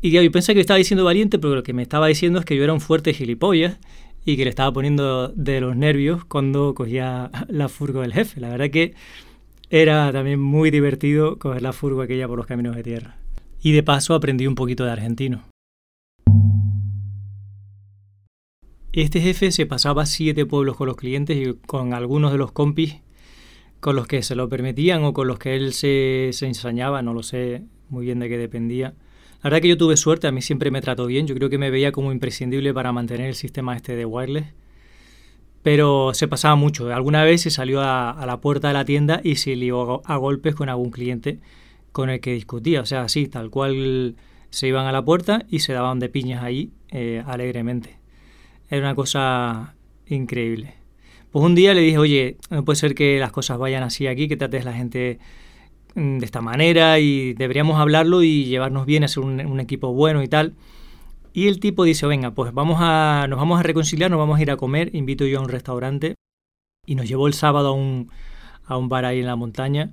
Y 0.00 0.10
yo 0.10 0.30
pensé 0.30 0.54
que 0.54 0.60
estaba 0.60 0.78
diciendo 0.78 1.04
valiente, 1.04 1.40
pero 1.40 1.56
lo 1.56 1.62
que 1.64 1.72
me 1.72 1.82
estaba 1.82 2.06
diciendo 2.06 2.38
es 2.38 2.44
que 2.44 2.56
yo 2.56 2.62
era 2.62 2.72
un 2.72 2.80
fuerte 2.80 3.12
gilipollas 3.12 3.78
y 4.24 4.36
que 4.36 4.44
le 4.44 4.50
estaba 4.50 4.72
poniendo 4.72 5.28
de 5.28 5.60
los 5.60 5.74
nervios 5.74 6.24
cuando 6.24 6.74
cogía 6.74 7.30
la 7.48 7.68
furgo 7.68 8.02
del 8.02 8.12
jefe. 8.12 8.40
La 8.40 8.48
verdad 8.50 8.70
que 8.70 8.94
era 9.70 10.12
también 10.12 10.38
muy 10.40 10.70
divertido 10.70 11.38
coger 11.38 11.62
la 11.62 11.72
furgo 11.72 12.02
aquella 12.02 12.28
por 12.28 12.38
los 12.38 12.46
caminos 12.46 12.76
de 12.76 12.84
tierra. 12.84 13.16
Y 13.60 13.72
de 13.72 13.82
paso 13.82 14.14
aprendí 14.14 14.46
un 14.46 14.54
poquito 14.54 14.84
de 14.84 14.92
argentino. 14.92 15.42
Este 18.92 19.20
jefe 19.20 19.52
se 19.52 19.66
pasaba 19.66 20.06
siete 20.06 20.46
pueblos 20.46 20.76
con 20.76 20.86
los 20.86 20.96
clientes 20.96 21.36
y 21.36 21.54
con 21.66 21.94
algunos 21.94 22.32
de 22.32 22.38
los 22.38 22.52
compis 22.52 22.96
con 23.80 23.94
los 23.94 24.08
que 24.08 24.22
se 24.22 24.34
lo 24.34 24.48
permitían 24.48 25.04
o 25.04 25.12
con 25.12 25.28
los 25.28 25.38
que 25.38 25.54
él 25.54 25.72
se, 25.72 26.30
se 26.32 26.46
ensañaba, 26.46 27.00
no 27.02 27.14
lo 27.14 27.22
sé 27.22 27.62
muy 27.90 28.06
bien 28.06 28.18
de 28.18 28.28
qué 28.28 28.36
dependía. 28.38 28.94
La 29.42 29.50
verdad 29.50 29.60
que 29.60 29.68
yo 29.68 29.78
tuve 29.78 29.96
suerte, 29.96 30.26
a 30.26 30.32
mí 30.32 30.42
siempre 30.42 30.72
me 30.72 30.80
trató 30.80 31.06
bien, 31.06 31.28
yo 31.28 31.34
creo 31.36 31.48
que 31.48 31.58
me 31.58 31.70
veía 31.70 31.92
como 31.92 32.10
imprescindible 32.10 32.74
para 32.74 32.90
mantener 32.92 33.28
el 33.28 33.34
sistema 33.36 33.76
este 33.76 33.94
de 33.94 34.04
wireless 34.04 34.46
pero 35.62 36.14
se 36.14 36.28
pasaba 36.28 36.54
mucho. 36.54 36.92
Alguna 36.94 37.24
vez 37.24 37.42
se 37.42 37.50
salió 37.50 37.82
a, 37.82 38.24
la 38.26 38.40
puerta 38.40 38.68
de 38.68 38.74
la 38.74 38.84
tienda 38.84 39.20
y 39.22 39.36
se 39.36 39.56
lió 39.56 40.02
a, 40.06 40.16
golpes 40.16 40.54
con 40.54 40.68
algún 40.68 40.90
cliente 40.90 41.40
con 41.92 42.10
el 42.10 42.20
que 42.20 42.32
discutía. 42.32 42.80
O 42.80 42.86
sea, 42.86 43.02
así, 43.02 43.28
tal 43.28 43.50
cual 43.50 44.16
se 44.50 44.68
iban 44.68 44.86
a 44.86 44.92
la 44.92 45.04
puerta 45.04 45.44
y 45.50 45.58
se 45.60 45.72
daban 45.72 45.98
de 45.98 46.08
piñas 46.08 46.42
ahí 46.42 46.70
eh, 46.90 47.22
alegremente. 47.26 47.97
Era 48.68 48.82
una 48.82 48.94
cosa 48.94 49.74
increíble. 50.06 50.74
Pues 51.30 51.44
un 51.44 51.54
día 51.54 51.74
le 51.74 51.80
dije, 51.80 51.98
oye, 51.98 52.36
no 52.50 52.64
puede 52.64 52.76
ser 52.76 52.94
que 52.94 53.18
las 53.18 53.32
cosas 53.32 53.58
vayan 53.58 53.82
así 53.82 54.06
aquí, 54.06 54.28
que 54.28 54.36
trates 54.36 54.64
la 54.64 54.72
gente 54.72 55.18
mm, 55.94 56.18
de 56.18 56.24
esta 56.24 56.40
manera 56.40 56.98
y 56.98 57.34
deberíamos 57.34 57.78
hablarlo 57.78 58.22
y 58.22 58.44
llevarnos 58.44 58.86
bien, 58.86 59.04
hacer 59.04 59.22
un, 59.22 59.60
equipo 59.60 59.92
bueno 59.92 60.22
y 60.22 60.28
tal. 60.28 60.54
Y 61.32 61.48
el 61.48 61.60
tipo 61.60 61.84
dice, 61.84 62.06
venga, 62.06 62.32
pues 62.32 62.52
vamos 62.52 62.78
a, 62.80 63.26
nos 63.28 63.38
vamos 63.38 63.60
a 63.60 63.62
reconciliar, 63.62 64.10
nos 64.10 64.18
vamos 64.18 64.38
a 64.38 64.42
ir 64.42 64.50
a 64.50 64.56
comer, 64.56 64.94
invito 64.94 65.26
yo 65.26 65.38
a 65.38 65.42
un 65.42 65.48
restaurante. 65.48 66.14
Y 66.86 66.94
nos 66.94 67.06
llevó 67.06 67.26
el 67.26 67.34
sábado 67.34 67.68
a 67.68 67.72
un, 67.72 68.10
a 68.64 68.78
un 68.78 68.88
bar 68.88 69.04
ahí 69.04 69.20
en 69.20 69.26
la 69.26 69.36
montaña. 69.36 69.92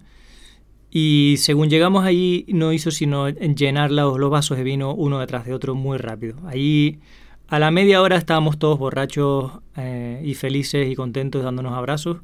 Y 0.90 1.36
según 1.40 1.70
llegamos 1.70 2.06
allí, 2.06 2.46
no 2.48 2.72
hizo 2.72 2.90
sino 2.90 3.28
llenar 3.30 3.92
los, 3.92 4.18
los 4.18 4.32
vasos 4.32 4.58
de 4.58 4.64
vino 4.64 4.94
uno 4.94 5.20
detrás 5.20 5.46
de 5.46 5.54
otro 5.54 5.76
muy 5.76 5.98
rápido. 5.98 6.38
Allí 6.48 7.00
a 7.48 7.60
la 7.60 7.72
media 7.72 8.02
hora 8.02 8.16
estábamos 8.16 8.58
todos 8.58 8.80
borrachos 8.80 9.52
eh, 9.78 10.22
y 10.24 10.34
felices 10.36 10.90
y 10.90 10.96
contentos 10.96 11.44
dándonos 11.44 11.74
abrazos. 11.74 12.18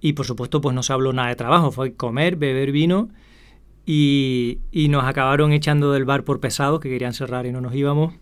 Y 0.00 0.14
por 0.14 0.26
supuesto, 0.26 0.60
pues 0.60 0.74
no 0.74 0.82
se 0.82 0.92
habló 0.92 1.12
nada 1.12 1.28
de 1.28 1.36
trabajo, 1.36 1.70
fue 1.70 1.94
comer, 1.94 2.36
beber 2.36 2.72
vino 2.72 3.08
y, 3.86 4.58
nos 4.90 5.04
acabaron 5.04 5.52
echando 5.52 5.92
del 5.92 6.04
bar 6.04 6.24
por 6.24 6.40
pesados, 6.40 6.80
que 6.80 6.88
querían 6.88 7.14
cerrar 7.14 7.46
y 7.46 7.52
no 7.52 7.60
nos 7.60 7.74
íbamos. 7.74 8.14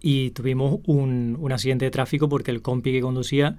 Y 0.00 0.30
tuvimos 0.30 0.80
un, 0.86 1.36
un 1.40 1.52
accidente 1.52 1.84
de 1.84 1.90
tráfico 1.90 2.28
porque 2.28 2.50
el 2.50 2.60
compi 2.60 2.92
que 2.92 3.00
conducía 3.00 3.56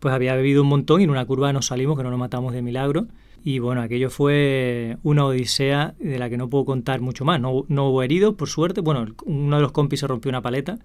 pues 0.00 0.14
había 0.14 0.34
bebido 0.34 0.62
un 0.62 0.68
montón 0.68 1.00
y 1.00 1.04
en 1.04 1.10
una 1.10 1.24
curva 1.24 1.52
nos 1.52 1.66
salimos, 1.66 1.96
que 1.96 2.02
no 2.02 2.10
nos 2.10 2.18
matamos 2.18 2.52
de 2.52 2.62
milagro. 2.62 3.06
Y 3.44 3.60
bueno, 3.60 3.80
aquello 3.80 4.10
fue 4.10 4.96
una 5.02 5.24
odisea 5.24 5.94
de 6.00 6.18
la 6.18 6.28
que 6.28 6.36
no 6.36 6.50
puedo 6.50 6.64
contar 6.64 7.00
mucho 7.00 7.24
más. 7.24 7.40
No, 7.40 7.64
no 7.68 7.90
hubo 7.90 8.02
heridos, 8.02 8.34
por 8.34 8.48
suerte. 8.48 8.80
Bueno, 8.80 9.06
uno 9.24 9.56
de 9.56 9.62
los 9.62 9.72
compis 9.72 10.00
se 10.00 10.06
rompió 10.06 10.30
una 10.30 10.42
paleta. 10.42 10.78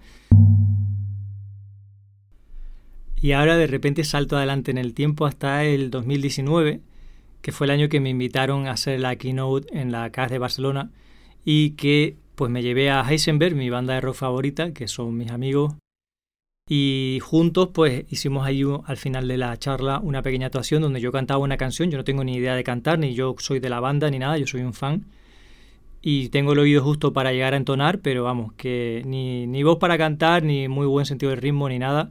Y 3.22 3.32
ahora 3.32 3.56
de 3.56 3.68
repente 3.68 4.02
salto 4.02 4.36
adelante 4.36 4.72
en 4.72 4.78
el 4.78 4.94
tiempo 4.94 5.26
hasta 5.26 5.64
el 5.64 5.90
2019, 5.90 6.80
que 7.40 7.52
fue 7.52 7.66
el 7.66 7.70
año 7.70 7.88
que 7.88 8.00
me 8.00 8.10
invitaron 8.10 8.66
a 8.66 8.72
hacer 8.72 8.98
la 8.98 9.14
keynote 9.16 9.78
en 9.78 9.92
la 9.92 10.10
CAS 10.10 10.30
de 10.30 10.38
Barcelona 10.38 10.90
y 11.44 11.70
que 11.70 12.16
pues 12.34 12.50
me 12.50 12.62
llevé 12.62 12.90
a 12.90 13.08
Heisenberg, 13.08 13.54
mi 13.54 13.70
banda 13.70 13.94
de 13.94 14.00
rock 14.00 14.16
favorita, 14.16 14.72
que 14.72 14.88
son 14.88 15.16
mis 15.16 15.30
amigos 15.30 15.74
y 16.68 17.18
juntos 17.22 17.68
pues 17.72 18.04
hicimos 18.08 18.46
ahí 18.46 18.62
al 18.86 18.96
final 18.96 19.28
de 19.28 19.36
la 19.36 19.56
charla 19.56 20.00
una 20.02 20.22
pequeña 20.22 20.46
actuación 20.46 20.82
donde 20.82 21.00
yo 21.00 21.12
cantaba 21.12 21.40
una 21.40 21.56
canción, 21.56 21.90
yo 21.90 21.98
no 21.98 22.04
tengo 22.04 22.24
ni 22.24 22.36
idea 22.36 22.54
de 22.54 22.64
cantar, 22.64 22.98
ni 22.98 23.14
yo 23.14 23.36
soy 23.38 23.60
de 23.60 23.68
la 23.68 23.78
banda 23.78 24.10
ni 24.10 24.18
nada, 24.18 24.38
yo 24.38 24.46
soy 24.46 24.62
un 24.62 24.74
fan. 24.74 25.06
Y 26.04 26.30
tengo 26.30 26.54
el 26.54 26.58
oído 26.58 26.82
justo 26.82 27.12
para 27.12 27.32
llegar 27.32 27.54
a 27.54 27.56
entonar, 27.56 28.00
pero 28.00 28.24
vamos, 28.24 28.52
que 28.54 29.02
ni, 29.06 29.46
ni 29.46 29.62
voz 29.62 29.78
para 29.78 29.96
cantar, 29.96 30.42
ni 30.42 30.66
muy 30.66 30.86
buen 30.86 31.06
sentido 31.06 31.30
del 31.30 31.40
ritmo, 31.40 31.68
ni 31.68 31.78
nada. 31.78 32.10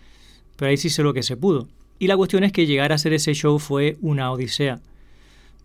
Pero 0.56 0.70
ahí 0.70 0.78
sí 0.78 0.90
sé 0.90 1.04
lo 1.04 1.14
que 1.14 1.24
se 1.24 1.38
pudo. 1.38 1.68
Y 2.00 2.08
la 2.08 2.18
cuestión 2.18 2.44
es 2.44 2.52
que 2.52 2.66
llegar 2.66 2.92
a 2.92 2.96
hacer 2.96 3.14
ese 3.14 3.34
show 3.34 3.60
fue 3.60 3.98
una 4.02 4.32
odisea, 4.32 4.80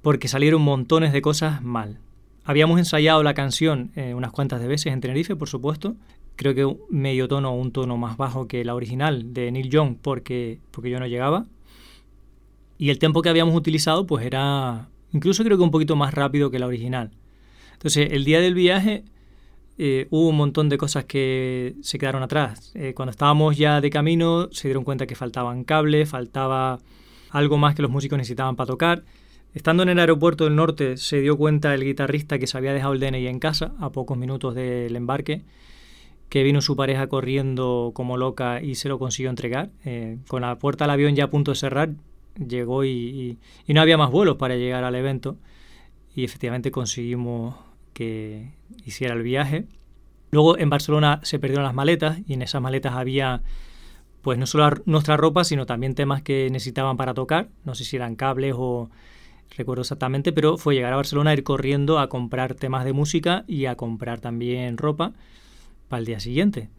porque 0.02 0.28
salieron 0.28 0.62
montones 0.62 1.12
de 1.12 1.23
cosas 1.23 1.62
mal. 1.62 1.99
Habíamos 2.45 2.78
ensayado 2.78 3.23
la 3.23 3.35
canción 3.35 3.90
eh, 3.97 4.14
unas 4.14 4.33
cuantas 4.33 4.61
de 4.61 4.69
veces 4.69 4.93
en 4.93 5.00
Tenerife, 5.00 5.35
por 5.35 5.49
supuesto, 5.49 5.97
creo 6.37 6.55
que 6.55 6.76
medio 6.90 7.26
tono 7.26 7.50
o 7.50 7.57
un 7.57 7.73
tono 7.73 7.97
más 7.97 8.16
bajo 8.16 8.47
que 8.47 8.64
la 8.64 8.75
original 8.75 9.33
de 9.33 9.50
Neil 9.50 9.71
Young 9.71 9.97
porque, 10.00 10.61
porque 10.71 10.90
yo 10.90 11.00
no 11.00 11.07
llegaba. 11.07 11.47
Y 12.78 12.90
el 12.90 12.99
tempo 12.99 13.23
que 13.23 13.31
habíamos 13.31 13.57
utilizado 13.57 14.07
pues 14.07 14.25
era 14.25 14.88
incluso 15.12 15.43
creo 15.43 15.57
que 15.57 15.64
un 15.64 15.71
poquito 15.71 15.97
más 15.97 16.14
rápido 16.14 16.50
que 16.50 16.59
la 16.59 16.66
original. 16.66 17.11
Entonces 17.73 18.12
el 18.12 18.25
día 18.25 18.40
del 18.40 18.55
viaje 18.55 19.05
eh, 19.78 20.06
hubo 20.11 20.28
un 20.28 20.37
montón 20.37 20.68
de 20.68 20.78
cosas 20.78 21.04
que 21.04 21.75
se 21.83 21.99
quedaron 21.99 22.23
atrás. 22.23 22.73
Eh, 22.75 22.95
cuando 22.95 23.11
estábamos 23.11 23.56
ya 23.56 23.80
de 23.80 23.90
camino 23.90 24.49
se 24.52 24.68
dieron 24.68 24.85
cuenta 24.85 25.06
que 25.06 25.14
faltaban 25.14 25.64
cables, 25.64 26.09
faltaba 26.09 26.78
algo 27.30 27.59
más 27.59 27.75
que 27.75 27.83
los 27.83 27.90
músicos 27.90 28.18
necesitaban 28.18 28.56
para 28.56 28.68
tocar. 28.68 29.04
Estando 29.54 29.83
en 29.83 29.88
el 29.90 29.99
aeropuerto 29.99 30.45
del 30.45 30.56
norte 30.56 30.97
se 30.97 31.21
dio 31.21 31.37
cuenta 31.37 31.75
el 31.75 31.85
guitarrista 31.85 32.38
que 32.38 32.47
se 32.47 32.59
había 32.59 32.73
dejado 32.73 32.92
el 32.92 33.00
DNI 33.00 33.26
en 33.26 33.38
casa 33.38 33.73
a 33.80 33.90
pocos 33.90 34.16
minutos 34.18 34.54
del 34.54 34.95
embarque 34.97 35.42
que 36.28 36.42
vino 36.42 36.61
su 36.61 36.76
pareja 36.76 37.06
corriendo 37.09 37.92
como 37.95 38.16
loca 38.16 38.61
y 38.62 38.75
se 38.75 38.88
lo 38.88 38.99
consiguió 38.99 39.30
entregar. 39.30 39.71
Eh, 39.85 40.18
con 40.28 40.42
la 40.42 40.56
puerta 40.59 40.85
del 40.85 40.90
avión 40.90 41.14
ya 41.14 41.25
a 41.25 41.30
punto 41.30 41.52
de 41.52 41.56
cerrar, 41.56 41.90
llegó 42.37 42.85
y, 42.85 43.38
no 43.68 43.80
había 43.80 43.97
más 43.97 44.11
vuelos 44.11 44.37
para 44.37 44.56
llegar 44.56 44.85
al 44.85 44.95
evento 44.95 45.37
y 46.14 46.25
efectivamente 46.25 46.71
conseguimos 46.71 47.56
que 47.92 48.50
hiciera 48.85 49.14
el 49.14 49.23
viaje. 49.23 49.66
Luego 50.30 50.58
en 50.58 50.70
Barcelona 50.70 51.20
se 51.23 51.38
perdieron 51.38 51.64
las 51.64 51.75
maletas 51.75 52.18
y 52.26 52.35
en 52.35 52.42
esas 52.42 52.61
maletas 52.61 52.94
había 52.94 53.42
pues 54.23 54.38
no 54.38 54.46
solo 54.46 54.82
nuestra 54.87 55.16
ropa, 55.16 55.44
sino 55.44 55.66
también 55.66 55.94
temas 55.94 56.20
que 56.20 56.49
necesitaban 56.50 56.96
para 56.96 57.14
tocar, 57.14 57.49
no 57.64 57.76
sé 57.76 57.85
si 57.85 57.94
eran 57.94 58.16
cables 58.16 58.54
o 58.56 58.90
recuerdo 59.56 59.82
exactamente, 59.82 60.32
pero 60.32 60.56
fue 60.56 60.75
llegar 60.75 60.92
a 60.92 60.96
Barcelona, 60.96 61.32
ir 61.32 61.44
corriendo 61.44 62.00
a 62.00 62.08
comprar 62.08 62.54
temas 62.54 62.85
de 62.85 62.92
música 62.92 63.44
y 63.46 63.66
a 63.66 63.76
comprar 63.76 64.20
también 64.20 64.78
ropa 64.78 65.12
para 65.88 66.00
el 66.00 66.06
día 66.06 66.18
siguiente. 66.18 66.70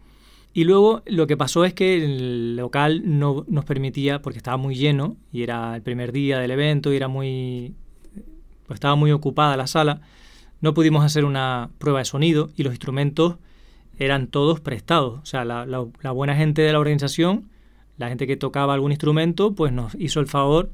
Y 0.53 0.63
luego 0.63 1.03
lo 1.05 1.27
que 1.27 1.37
pasó 1.37 1.65
es 1.65 1.73
que 1.73 2.03
el 2.03 2.55
local 2.55 3.03
no 3.05 3.45
nos 3.47 3.63
permitía, 3.63 4.21
porque 4.21 4.37
estaba 4.37 4.57
muy 4.57 4.75
lleno 4.75 5.15
y 5.31 5.43
era 5.43 5.75
el 5.75 5.81
primer 5.81 6.11
día 6.11 6.39
del 6.39 6.51
evento 6.51 6.91
y 6.91 6.95
era 6.95 7.07
muy, 7.07 7.75
pues 8.65 8.77
estaba 8.77 8.95
muy 8.95 9.11
ocupada 9.11 9.55
la 9.55 9.67
sala, 9.67 10.01
no 10.61 10.73
pudimos 10.73 11.03
hacer 11.03 11.25
una 11.25 11.69
prueba 11.77 11.99
de 11.99 12.05
sonido 12.05 12.49
y 12.55 12.63
los 12.63 12.73
instrumentos 12.73 13.37
eran 13.97 14.27
todos 14.27 14.59
prestados. 14.59 15.19
O 15.21 15.25
sea, 15.25 15.45
la, 15.45 15.65
la 15.65 16.11
buena 16.11 16.35
gente 16.35 16.61
de 16.61 16.71
la 16.71 16.79
organización, 16.79 17.49
la 17.97 18.09
gente 18.09 18.27
que 18.27 18.37
tocaba 18.37 18.73
algún 18.73 18.91
instrumento, 18.91 19.53
pues 19.53 19.71
nos 19.71 19.95
hizo 19.95 20.19
el 20.19 20.27
favor 20.27 20.71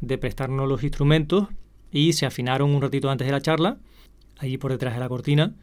de 0.00 0.18
prestarnos 0.18 0.68
los 0.68 0.82
instrumentos 0.82 1.48
y 1.90 2.12
se 2.12 2.26
afinaron 2.26 2.70
un 2.70 2.82
ratito 2.82 3.10
antes 3.10 3.26
de 3.26 3.32
la 3.32 3.40
charla, 3.40 3.78
allí 4.38 4.58
por 4.58 4.72
detrás 4.72 4.94
de 4.94 5.00
la 5.00 5.08
cortina 5.08 5.54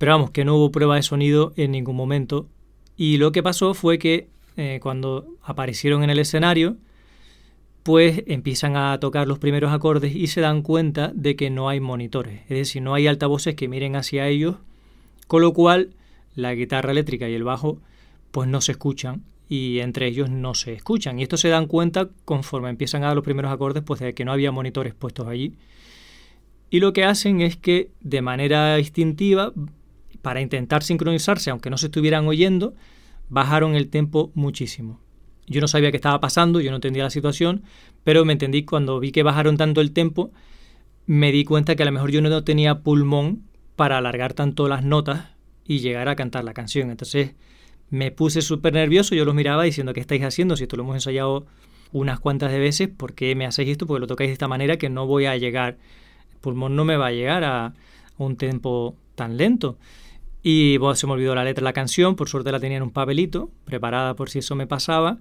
pero 0.00 0.12
vamos, 0.12 0.30
que 0.30 0.46
no 0.46 0.56
hubo 0.56 0.72
prueba 0.72 0.96
de 0.96 1.02
sonido 1.02 1.52
en 1.58 1.72
ningún 1.72 1.94
momento. 1.94 2.48
Y 2.96 3.18
lo 3.18 3.32
que 3.32 3.42
pasó 3.42 3.74
fue 3.74 3.98
que 3.98 4.28
eh, 4.56 4.80
cuando 4.82 5.26
aparecieron 5.42 6.02
en 6.02 6.08
el 6.08 6.18
escenario, 6.18 6.78
pues 7.82 8.24
empiezan 8.26 8.76
a 8.76 8.98
tocar 9.00 9.26
los 9.26 9.38
primeros 9.38 9.72
acordes 9.72 10.14
y 10.14 10.26
se 10.26 10.40
dan 10.40 10.62
cuenta 10.62 11.12
de 11.14 11.36
que 11.36 11.50
no 11.50 11.68
hay 11.68 11.80
monitores, 11.80 12.42
es 12.42 12.56
decir, 12.56 12.82
no 12.82 12.94
hay 12.94 13.06
altavoces 13.06 13.54
que 13.54 13.68
miren 13.68 13.96
hacia 13.96 14.28
ellos, 14.28 14.56
con 15.26 15.42
lo 15.42 15.52
cual 15.52 15.94
la 16.34 16.54
guitarra 16.54 16.92
eléctrica 16.92 17.28
y 17.28 17.34
el 17.34 17.44
bajo 17.44 17.78
pues 18.30 18.48
no 18.48 18.60
se 18.60 18.72
escuchan 18.72 19.22
y 19.48 19.80
entre 19.80 20.06
ellos 20.06 20.30
no 20.30 20.54
se 20.54 20.72
escuchan. 20.72 21.18
Y 21.18 21.24
esto 21.24 21.36
se 21.36 21.48
dan 21.48 21.66
cuenta 21.66 22.08
conforme 22.24 22.70
empiezan 22.70 23.02
a 23.02 23.08
dar 23.08 23.16
los 23.16 23.24
primeros 23.24 23.50
acordes 23.50 23.82
pues 23.82 24.00
de 24.00 24.14
que 24.14 24.24
no 24.24 24.32
había 24.32 24.52
monitores 24.52 24.94
puestos 24.94 25.26
allí. 25.26 25.54
Y 26.70 26.78
lo 26.78 26.92
que 26.92 27.04
hacen 27.04 27.40
es 27.40 27.56
que 27.56 27.90
de 28.00 28.22
manera 28.22 28.78
instintiva 28.78 29.52
para 30.22 30.40
intentar 30.40 30.84
sincronizarse, 30.84 31.50
aunque 31.50 31.70
no 31.70 31.78
se 31.78 31.86
estuvieran 31.86 32.28
oyendo, 32.28 32.74
bajaron 33.28 33.74
el 33.74 33.88
tempo 33.88 34.30
muchísimo. 34.34 35.00
Yo 35.50 35.60
no 35.60 35.66
sabía 35.66 35.90
qué 35.90 35.96
estaba 35.96 36.20
pasando, 36.20 36.60
yo 36.60 36.70
no 36.70 36.76
entendía 36.76 37.02
la 37.02 37.10
situación, 37.10 37.64
pero 38.04 38.24
me 38.24 38.32
entendí 38.32 38.64
cuando 38.64 39.00
vi 39.00 39.10
que 39.10 39.24
bajaron 39.24 39.56
tanto 39.56 39.80
el 39.80 39.90
tempo, 39.90 40.30
me 41.06 41.32
di 41.32 41.44
cuenta 41.44 41.74
que 41.74 41.82
a 41.82 41.86
lo 41.86 41.92
mejor 41.92 42.12
yo 42.12 42.22
no 42.22 42.44
tenía 42.44 42.78
pulmón 42.78 43.42
para 43.74 43.98
alargar 43.98 44.32
tanto 44.32 44.68
las 44.68 44.84
notas 44.84 45.30
y 45.66 45.80
llegar 45.80 46.08
a 46.08 46.14
cantar 46.14 46.44
la 46.44 46.54
canción. 46.54 46.92
Entonces 46.92 47.32
me 47.90 48.12
puse 48.12 48.42
súper 48.42 48.74
nervioso, 48.74 49.16
yo 49.16 49.24
los 49.24 49.34
miraba 49.34 49.64
diciendo, 49.64 49.92
¿qué 49.92 49.98
estáis 49.98 50.22
haciendo? 50.22 50.56
Si 50.56 50.62
esto 50.62 50.76
lo 50.76 50.84
hemos 50.84 50.94
ensayado 50.94 51.46
unas 51.90 52.20
cuantas 52.20 52.52
de 52.52 52.60
veces, 52.60 52.88
¿por 52.88 53.14
qué 53.14 53.34
me 53.34 53.44
hacéis 53.44 53.70
esto? 53.70 53.88
Porque 53.88 54.02
lo 54.02 54.06
tocáis 54.06 54.28
de 54.28 54.34
esta 54.34 54.46
manera 54.46 54.76
que 54.76 54.88
no 54.88 55.04
voy 55.08 55.26
a 55.26 55.36
llegar, 55.36 55.78
el 56.32 56.38
pulmón 56.38 56.76
no 56.76 56.84
me 56.84 56.96
va 56.96 57.08
a 57.08 57.12
llegar 57.12 57.42
a 57.42 57.74
un 58.18 58.36
tempo 58.36 58.94
tan 59.16 59.36
lento. 59.36 59.78
Y 60.42 60.78
se 60.94 61.06
me 61.06 61.12
olvidó 61.12 61.34
la 61.34 61.44
letra 61.44 61.60
de 61.60 61.64
la 61.64 61.72
canción, 61.72 62.16
por 62.16 62.28
suerte 62.28 62.50
la 62.50 62.60
tenía 62.60 62.78
en 62.78 62.82
un 62.82 62.90
papelito, 62.90 63.50
preparada 63.64 64.14
por 64.14 64.30
si 64.30 64.38
eso 64.38 64.54
me 64.54 64.66
pasaba. 64.66 65.18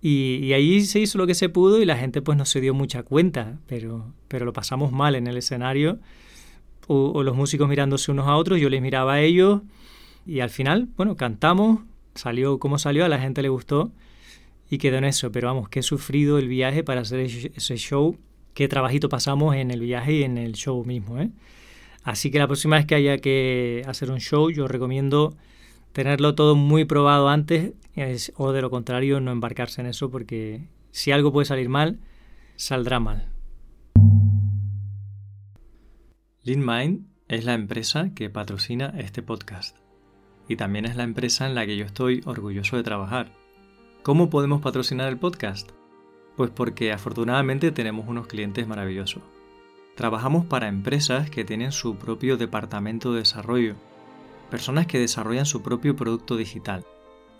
Y, 0.00 0.52
ahí 0.52 0.80
se 0.84 0.98
hizo 0.98 1.16
lo 1.16 1.28
que 1.28 1.34
se 1.34 1.48
pudo 1.48 1.80
y 1.80 1.84
la 1.84 1.96
gente 1.96 2.22
pues 2.22 2.36
no 2.36 2.44
se 2.44 2.60
dio 2.60 2.74
mucha 2.74 3.04
cuenta, 3.04 3.60
pero, 3.68 4.12
pero 4.26 4.44
lo 4.44 4.52
pasamos 4.52 4.90
mal 4.90 5.14
en 5.14 5.28
el 5.28 5.36
escenario. 5.36 6.00
O, 6.88 7.22
los 7.22 7.36
músicos 7.36 7.68
mirándose 7.68 8.10
unos 8.10 8.26
a 8.26 8.34
otros, 8.34 8.60
yo 8.60 8.68
les 8.68 8.82
miraba 8.82 9.14
a 9.14 9.20
ellos 9.20 9.62
y 10.26 10.40
al 10.40 10.50
final, 10.50 10.88
bueno, 10.96 11.16
cantamos, 11.16 11.80
salió 12.16 12.58
como 12.58 12.78
salió, 12.78 13.04
a 13.04 13.08
la 13.08 13.20
gente 13.20 13.42
le 13.42 13.48
gustó 13.48 13.92
y 14.68 14.78
quedó 14.78 14.96
en 14.96 15.04
eso. 15.04 15.30
Pero 15.30 15.46
vamos, 15.46 15.68
que 15.68 15.80
he 15.80 15.82
sufrido 15.84 16.38
el 16.38 16.48
viaje 16.48 16.82
para 16.82 17.02
hacer 17.02 17.20
ese 17.20 17.76
show, 17.76 18.18
qué 18.54 18.66
trabajito 18.66 19.08
pasamos 19.08 19.54
en 19.54 19.70
el 19.70 19.80
viaje 19.80 20.14
y 20.14 20.22
en 20.24 20.36
el 20.36 20.54
show 20.54 20.84
mismo, 20.84 21.20
¿eh? 21.20 21.30
Así 22.02 22.30
que 22.30 22.38
la 22.38 22.46
próxima 22.46 22.76
vez 22.76 22.86
que 22.86 22.94
haya 22.94 23.18
que 23.18 23.82
hacer 23.86 24.10
un 24.10 24.18
show, 24.18 24.50
yo 24.50 24.66
recomiendo 24.66 25.36
tenerlo 25.92 26.34
todo 26.34 26.56
muy 26.56 26.84
probado 26.84 27.28
antes 27.28 27.74
o 28.36 28.52
de 28.52 28.62
lo 28.62 28.70
contrario 28.70 29.20
no 29.20 29.30
embarcarse 29.30 29.80
en 29.80 29.86
eso 29.86 30.10
porque 30.10 30.66
si 30.90 31.12
algo 31.12 31.32
puede 31.32 31.44
salir 31.44 31.68
mal, 31.68 32.00
saldrá 32.56 32.98
mal. 33.00 33.28
LeanMind 36.42 37.06
es 37.28 37.44
la 37.44 37.54
empresa 37.54 38.10
que 38.14 38.30
patrocina 38.30 38.94
este 38.98 39.22
podcast 39.22 39.76
y 40.48 40.56
también 40.56 40.86
es 40.86 40.96
la 40.96 41.04
empresa 41.04 41.46
en 41.46 41.54
la 41.54 41.66
que 41.66 41.76
yo 41.76 41.84
estoy 41.84 42.20
orgulloso 42.24 42.76
de 42.76 42.82
trabajar. 42.82 43.32
¿Cómo 44.02 44.28
podemos 44.28 44.60
patrocinar 44.60 45.08
el 45.08 45.18
podcast? 45.18 45.70
Pues 46.36 46.50
porque 46.50 46.92
afortunadamente 46.92 47.70
tenemos 47.70 48.08
unos 48.08 48.26
clientes 48.26 48.66
maravillosos. 48.66 49.22
Trabajamos 49.94 50.46
para 50.46 50.68
empresas 50.68 51.28
que 51.28 51.44
tienen 51.44 51.70
su 51.70 51.96
propio 51.96 52.38
departamento 52.38 53.12
de 53.12 53.20
desarrollo, 53.20 53.76
personas 54.50 54.86
que 54.86 54.98
desarrollan 54.98 55.44
su 55.44 55.62
propio 55.62 55.96
producto 55.96 56.36
digital 56.36 56.84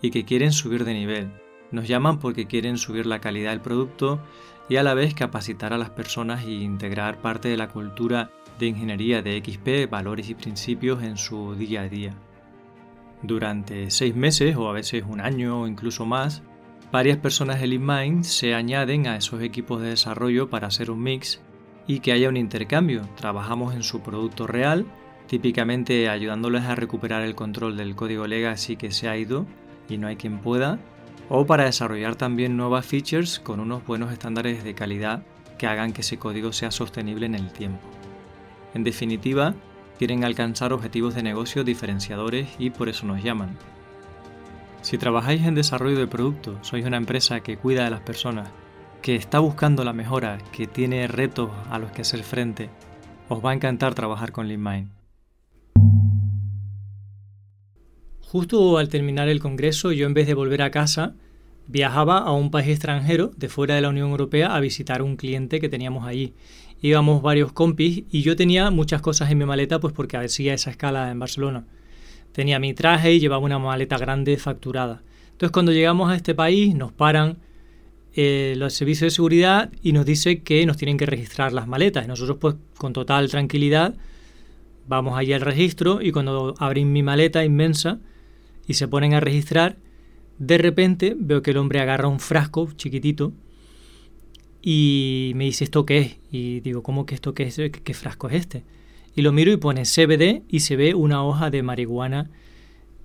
y 0.01 0.11
que 0.11 0.23
quieren 0.23 0.51
subir 0.51 0.85
de 0.85 0.93
nivel. 0.93 1.31
Nos 1.71 1.87
llaman 1.87 2.19
porque 2.19 2.45
quieren 2.45 2.77
subir 2.77 3.07
la 3.07 3.19
calidad 3.19 3.51
del 3.51 3.61
producto 3.61 4.19
y 4.69 4.75
a 4.75 4.83
la 4.83 4.93
vez 4.93 5.15
capacitar 5.15 5.73
a 5.73 5.79
las 5.79 5.89
personas 5.89 6.43
e 6.45 6.51
integrar 6.51 7.21
parte 7.21 7.49
de 7.49 7.57
la 7.57 7.69
cultura 7.69 8.29
de 8.59 8.67
ingeniería 8.67 9.23
de 9.23 9.41
XP, 9.43 9.89
valores 9.89 10.29
y 10.29 10.35
principios 10.35 11.01
en 11.01 11.17
su 11.17 11.55
día 11.55 11.81
a 11.81 11.89
día. 11.89 12.13
Durante 13.23 13.89
seis 13.89 14.15
meses 14.15 14.55
o 14.55 14.69
a 14.69 14.73
veces 14.73 15.03
un 15.07 15.21
año 15.21 15.61
o 15.61 15.67
incluso 15.67 16.05
más, 16.05 16.43
varias 16.91 17.17
personas 17.17 17.59
de 17.59 17.67
LeanMind 17.67 18.23
se 18.23 18.53
añaden 18.53 19.07
a 19.07 19.17
esos 19.17 19.41
equipos 19.41 19.81
de 19.81 19.89
desarrollo 19.89 20.49
para 20.49 20.67
hacer 20.67 20.91
un 20.91 21.01
mix 21.01 21.41
y 21.87 21.99
que 21.99 22.11
haya 22.11 22.29
un 22.29 22.37
intercambio. 22.37 23.07
Trabajamos 23.15 23.73
en 23.75 23.83
su 23.83 24.01
producto 24.01 24.47
real, 24.47 24.85
típicamente 25.27 26.09
ayudándoles 26.09 26.63
a 26.63 26.75
recuperar 26.75 27.23
el 27.23 27.35
control 27.35 27.77
del 27.77 27.95
código 27.95 28.27
legacy 28.27 28.75
que 28.75 28.91
se 28.91 29.09
ha 29.09 29.17
ido 29.17 29.45
y 29.89 29.97
no 29.97 30.07
hay 30.07 30.15
quien 30.15 30.39
pueda, 30.39 30.79
o 31.29 31.45
para 31.45 31.65
desarrollar 31.65 32.15
también 32.15 32.57
nuevas 32.57 32.85
features 32.85 33.39
con 33.39 33.59
unos 33.59 33.85
buenos 33.85 34.11
estándares 34.11 34.63
de 34.63 34.75
calidad 34.75 35.23
que 35.57 35.67
hagan 35.67 35.93
que 35.93 36.01
ese 36.01 36.17
código 36.17 36.51
sea 36.53 36.71
sostenible 36.71 37.25
en 37.25 37.35
el 37.35 37.51
tiempo. 37.51 37.87
En 38.73 38.83
definitiva, 38.83 39.53
quieren 39.97 40.23
alcanzar 40.23 40.73
objetivos 40.73 41.15
de 41.15 41.23
negocio 41.23 41.63
diferenciadores 41.63 42.49
y 42.57 42.69
por 42.69 42.89
eso 42.89 43.05
nos 43.05 43.23
llaman. 43.23 43.57
Si 44.81 44.97
trabajáis 44.97 45.43
en 45.43 45.55
desarrollo 45.55 45.97
de 45.97 46.07
producto, 46.07 46.57
sois 46.61 46.85
una 46.85 46.97
empresa 46.97 47.39
que 47.39 47.57
cuida 47.57 47.85
de 47.85 47.91
las 47.91 48.01
personas, 48.01 48.49
que 49.03 49.15
está 49.15 49.39
buscando 49.39 49.83
la 49.83 49.91
mejora, 49.91 50.37
que 50.53 50.65
tiene 50.65 51.09
retos 51.09 51.51
a 51.69 51.77
los 51.77 51.91
que 51.91 52.03
hacer 52.03 52.23
frente, 52.23 52.69
os 53.27 53.43
va 53.43 53.51
a 53.51 53.53
encantar 53.53 53.93
trabajar 53.93 54.31
con 54.31 54.47
LeanMind. 54.47 54.87
Justo 58.21 58.77
al 58.77 58.87
terminar 58.87 59.27
el 59.27 59.41
congreso, 59.41 59.91
yo 59.91 60.07
en 60.07 60.13
vez 60.13 60.25
de 60.25 60.33
volver 60.33 60.61
a 60.61 60.71
casa, 60.71 61.15
viajaba 61.67 62.19
a 62.19 62.31
un 62.31 62.49
país 62.49 62.69
extranjero 62.69 63.31
de 63.35 63.49
fuera 63.49 63.75
de 63.75 63.81
la 63.81 63.89
Unión 63.89 64.09
Europea 64.09 64.55
a 64.55 64.61
visitar 64.61 65.01
un 65.01 65.17
cliente 65.17 65.59
que 65.59 65.67
teníamos 65.67 66.07
allí. 66.07 66.33
Íbamos 66.81 67.21
varios 67.21 67.51
compis 67.51 68.05
y 68.09 68.21
yo 68.21 68.37
tenía 68.37 68.71
muchas 68.71 69.01
cosas 69.01 69.29
en 69.29 69.37
mi 69.37 69.45
maleta 69.45 69.81
pues 69.81 69.93
porque 69.93 70.15
hacía 70.15 70.53
esa 70.53 70.69
escala 70.69 71.11
en 71.11 71.19
Barcelona. 71.19 71.65
Tenía 72.31 72.57
mi 72.57 72.73
traje 72.73 73.11
y 73.11 73.19
llevaba 73.19 73.43
una 73.43 73.59
maleta 73.59 73.97
grande 73.97 74.37
facturada. 74.37 75.03
Entonces 75.31 75.51
cuando 75.51 75.73
llegamos 75.73 76.09
a 76.09 76.15
este 76.15 76.33
país 76.33 76.73
nos 76.73 76.93
paran 76.93 77.37
eh, 78.15 78.53
los 78.57 78.73
servicios 78.73 79.11
de 79.11 79.15
seguridad 79.15 79.71
y 79.81 79.91
nos 79.93 80.05
dice 80.05 80.43
que 80.43 80.65
nos 80.65 80.77
tienen 80.77 80.97
que 80.97 81.05
registrar 81.05 81.51
las 81.51 81.67
maletas. 81.67 82.05
Y 82.05 82.07
nosotros 82.07 82.37
pues 82.39 82.55
con 82.77 82.93
total 82.93 83.29
tranquilidad 83.29 83.95
vamos 84.87 85.17
allí 85.17 85.33
al 85.33 85.41
registro 85.41 86.01
y 86.01 86.11
cuando 86.11 86.55
abren 86.59 86.91
mi 86.91 87.03
maleta 87.03 87.43
inmensa 87.43 87.99
y 88.67 88.75
se 88.75 88.87
ponen 88.87 89.13
a 89.13 89.19
registrar, 89.19 89.77
de 90.37 90.57
repente 90.57 91.15
veo 91.17 91.41
que 91.41 91.51
el 91.51 91.57
hombre 91.57 91.79
agarra 91.79 92.07
un 92.07 92.19
frasco 92.19 92.69
chiquitito 92.75 93.33
y 94.61 95.33
me 95.35 95.45
dice 95.45 95.65
esto 95.65 95.85
qué 95.85 95.97
es. 95.99 96.17
Y 96.31 96.59
digo, 96.61 96.83
¿cómo 96.83 97.05
que 97.05 97.15
esto 97.15 97.33
qué 97.33 97.43
es? 97.43 97.55
¿Qué, 97.55 97.93
frasco 97.93 98.29
es 98.29 98.35
este? 98.35 98.63
Y 99.15 99.21
lo 99.21 99.31
miro 99.31 99.51
y 99.51 99.57
pone 99.57 99.83
CBD 99.83 100.43
y 100.47 100.61
se 100.61 100.75
ve 100.75 100.93
una 100.93 101.23
hoja 101.23 101.49
de 101.49 101.63
marihuana 101.63 102.29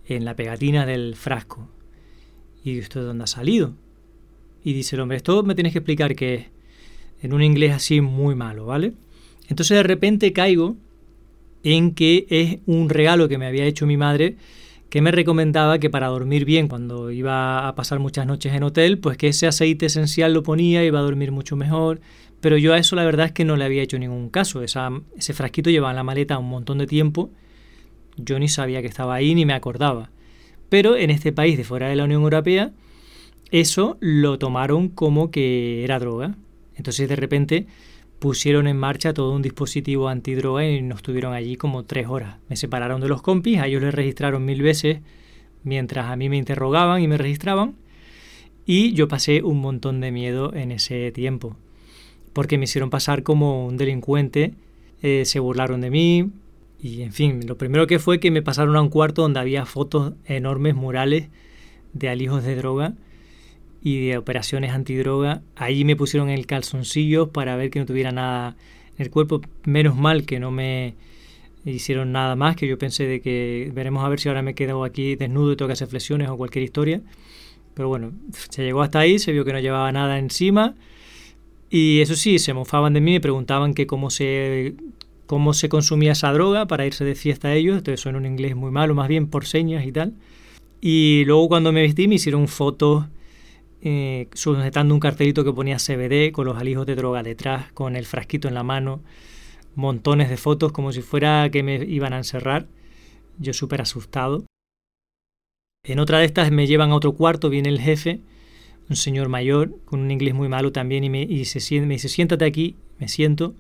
en 0.07 0.25
la 0.25 0.37
pegatina 0.37 0.87
del 0.87 1.17
frasco. 1.17 1.69
Y 2.63 2.71
digo, 2.71 2.83
¿esto 2.83 3.01
de 3.01 3.07
dónde 3.07 3.25
ha 3.25 3.27
salido? 3.27 3.75
Y 4.69 4.75
dice 4.75 4.97
el 4.97 5.01
hombre, 5.01 5.17
esto 5.17 5.43
me 5.45 5.55
tienes 5.55 5.73
que 5.73 5.79
explicar 5.79 6.15
qué 6.15 6.35
es. 6.35 6.47
En 7.23 7.33
un 7.33 7.43
inglés 7.43 7.73
así 7.73 8.03
muy 8.03 8.35
malo, 8.35 8.67
¿vale? 8.67 8.93
Entonces 9.49 9.79
de 9.79 9.83
repente 9.83 10.35
caigo 10.35 10.77
en 11.63 11.95
que 11.95 12.27
es 12.29 12.59
un 12.67 12.91
regalo 12.91 13.29
que 13.29 13.39
me 13.39 13.47
había 13.47 13.65
hecho 13.65 13.87
mi 13.87 13.97
madre 13.97 14.37
que 14.91 15.01
me 15.01 15.11
recomendaba 15.11 15.79
que 15.79 15.89
para 15.89 16.09
dormir 16.09 16.45
bien 16.45 16.69
cuando 16.69 17.11
iba 17.11 17.67
a 17.67 17.75
pasar 17.77 17.99
muchas 17.99 18.27
noches 18.27 18.53
en 18.53 18.63
hotel, 18.63 18.99
pues 18.99 19.17
que 19.17 19.29
ese 19.29 19.47
aceite 19.47 19.87
esencial 19.87 20.35
lo 20.35 20.43
ponía, 20.43 20.85
iba 20.85 20.99
a 20.99 21.03
dormir 21.03 21.33
mucho 21.33 21.57
mejor. 21.57 22.03
Pero 22.43 22.59
yo 22.59 22.75
a 22.75 22.79
eso 22.79 22.95
la 22.95 23.07
verdad 23.07 23.25
es 23.25 23.33
que 23.33 23.47
no 23.47 23.57
le 23.57 23.65
había 23.65 23.83
hecho 23.83 23.99
ningún 23.99 24.29
caso. 24.29 24.63
ese 24.63 25.33
frasquito 25.33 25.71
llevaba 25.71 25.93
en 25.93 25.97
la 25.97 26.05
maleta 26.05 26.37
un 26.37 26.51
montón 26.51 26.77
de 26.77 26.87
tiempo. 26.87 27.31
Yo 28.19 28.39
ni 28.39 28.49
sabía 28.49 28.83
que 28.83 28.89
estaba 28.89 29.15
ahí 29.15 29.35
ni 29.35 29.47
me 29.47 29.55
acordaba. 29.55 30.11
Pero 30.69 30.95
en 30.95 31.09
este 31.09 31.33
país 31.33 31.57
de 31.57 31.65
fuera 31.65 31.89
de 31.89 31.97
la 31.97 32.05
Unión 32.05 32.21
Europea, 32.21 32.73
eso 33.51 33.97
lo 34.01 34.39
tomaron 34.39 34.89
como 34.89 35.31
que 35.31 35.85
era 35.85 35.99
droga. 35.99 36.37
Entonces 36.77 37.09
de 37.09 37.17
repente 37.17 37.67
pusieron 38.19 38.67
en 38.67 38.77
marcha 38.77 39.15
todo 39.15 39.33
un 39.33 39.43
dispositivo 39.43 40.09
antidroga 40.09 40.69
y 40.69 40.83
nos 40.83 41.03
tuvieron 41.03 41.33
allí 41.33 41.57
como 41.57 41.85
tres 41.85 42.09
horas. 42.09 42.37
Me 42.49 42.57
separaron 42.57 43.01
de 43.01 43.09
los 43.09 43.23
compis, 43.23 43.59
a 43.59 43.67
ellos 43.67 43.83
les 43.83 43.95
registraron 43.95 44.45
mil 44.45 44.63
veces 44.63 45.01
mientras 45.65 46.07
a 46.07 46.17
mí 46.17 46.29
me 46.29 46.37
interrogaban 46.37 47.03
y 47.03 47.09
me 47.09 47.19
registraban. 47.19 47.77
Y 48.67 48.93
yo 48.93 49.09
pasé 49.09 49.43
un 49.43 49.61
montón 49.61 50.01
de 50.01 50.13
miedo 50.13 50.53
en 50.55 50.73
ese 50.73 51.11
tiempo, 51.13 51.57
porque 52.33 52.59
me 52.59 52.65
hicieron 52.65 52.91
pasar 52.91 53.23
como 53.23 53.67
un 53.67 53.79
delincuente, 53.79 54.55
eh, 55.01 55.25
se 55.25 55.41
burlaron 55.41 55.81
de 55.81 55.91
mí, 55.91 56.31
y 56.81 57.03
en 57.03 57.13
fin, 57.13 57.47
lo 57.47 57.57
primero 57.57 57.87
que 57.87 57.99
fue 57.99 58.21
que 58.21 58.31
me 58.31 58.43
pasaron 58.43 58.77
a 58.77 58.83
un 58.83 58.91
cuarto 58.91 59.23
donde 59.23 59.41
había 59.41 59.65
fotos 59.65 60.13
enormes, 60.27 60.75
murales 60.75 61.29
de 61.95 62.09
alijos 62.11 62.45
de 62.45 62.57
droga, 62.57 62.95
y 63.83 64.09
de 64.09 64.19
operaciones 64.19 64.73
antidroga. 64.73 65.43
Ahí 65.57 65.85
me 65.85 65.97
pusieron 65.97 66.31
el 66.31 66.47
calzoncillo 66.47 67.31
para 67.31 67.57
ver 67.57 67.71
que 67.71 67.79
no 67.79 67.87
tuviera 67.87 68.13
nada 68.13 68.57
en 68.97 69.05
el 69.05 69.11
cuerpo. 69.11 69.41
Menos 69.65 69.97
mal 69.97 70.25
que 70.25 70.41
no 70.41 70.51
me 70.51 70.95
hicieron 71.65 72.13
nada 72.13 72.37
más, 72.37 72.57
que 72.57 72.67
yo 72.67 72.79
pensé 72.79 73.07
de 73.07 73.21
que 73.21 73.71
veremos 73.75 74.05
a 74.05 74.09
ver 74.09 74.21
si 74.21 74.29
ahora 74.29 74.43
me 74.43 74.55
quedo 74.55 74.85
aquí 74.85 75.17
desnudo 75.17 75.53
y 75.53 75.57
tengo 75.57 75.69
que 75.69 75.75
hacer 75.75 75.89
flexiones 75.89 76.29
o 76.29 76.37
cualquier 76.37 76.65
historia. 76.65 77.01
Pero 77.75 77.89
bueno, 77.89 78.13
se 78.51 78.65
llegó 78.65 78.83
hasta 78.83 79.01
ahí, 79.01 79.19
se 79.19 79.33
vio 79.33 79.45
que 79.45 79.53
no 79.53 79.61
llevaba 79.61 79.91
nada 79.93 80.19
encima. 80.19 80.75
Y 81.71 82.01
eso 82.01 82.17
sí, 82.17 82.39
se 82.39 82.55
mofaban 82.55 82.95
de 82.95 83.01
mí, 83.01 83.13
me 83.13 83.21
preguntaban 83.21 83.75
que 83.75 83.87
cómo 83.87 84.11
se, 84.11 84.75
cómo 85.27 85.53
se 85.53 85.69
consumía 85.69 86.13
esa 86.13 86.33
droga 86.33 86.67
para 86.67 86.87
irse 86.87 87.05
de 87.05 87.15
fiesta 87.15 87.49
a 87.49 87.55
ellos. 87.55 87.79
Entonces 87.79 88.05
en 88.07 88.17
un 88.17 88.27
inglés 88.27 88.57
muy 88.57 88.71
malo, 88.71 88.95
más 88.95 89.09
bien 89.09 89.29
por 89.29 89.47
señas 89.47 89.87
y 89.87 89.93
tal. 89.93 90.15
Y 90.81 91.25
luego 91.27 91.49
cuando 91.49 91.73
me 91.73 91.83
vestí 91.83 92.09
me 92.09 92.17
hicieron 92.17 92.49
fotos 92.49 93.05
eh, 93.83 94.29
sujetando 94.33 94.95
un 94.95 95.01
cartelito 95.01 95.45
que 95.45 95.53
ponía 95.53 95.77
CBD 95.77 96.33
con 96.33 96.47
los 96.47 96.57
alijos 96.57 96.87
de 96.87 96.97
droga 96.97 97.23
detrás, 97.23 97.73
con 97.73 97.97
el 97.97 98.07
frasquito 98.07 98.49
en 98.49 98.55
la 98.55 98.63
mano, 98.63 99.01
montones 99.75 100.29
de 100.29 100.37
fotos 100.37 100.73
como 100.73 100.93
si 100.93 101.03
fuera 101.03 101.49
que 101.51 101.63
me 101.63 101.77
iban 101.77 102.13
a 102.13 102.19
encerrar. 102.19 102.67
Yo 103.39 103.53
súper 103.53 103.81
asustado. 103.81 104.45
En 105.85 106.01
otra 106.01 106.19
de 106.19 106.25
estas 106.25 106.51
me 106.51 106.67
llevan 106.67 106.91
a 106.91 106.97
otro 106.97 107.13
cuarto, 107.13 107.51
viene 107.51 107.69
el 107.69 107.81
jefe, 107.81 108.21
un 108.91 108.97
señor 108.97 109.29
mayor, 109.29 109.77
con 109.85 110.01
un 110.01 110.11
inglés 110.11 110.35
muy 110.35 110.49
malo 110.49 110.73
también, 110.73 111.05
y 111.05 111.11
me, 111.11 111.23
y 111.23 111.45
se, 111.45 111.81
me 111.81 111.95
dice, 111.95 112.09
siéntate 112.09 112.45
aquí, 112.45 112.77
me 112.99 113.07
siento, 113.07 113.55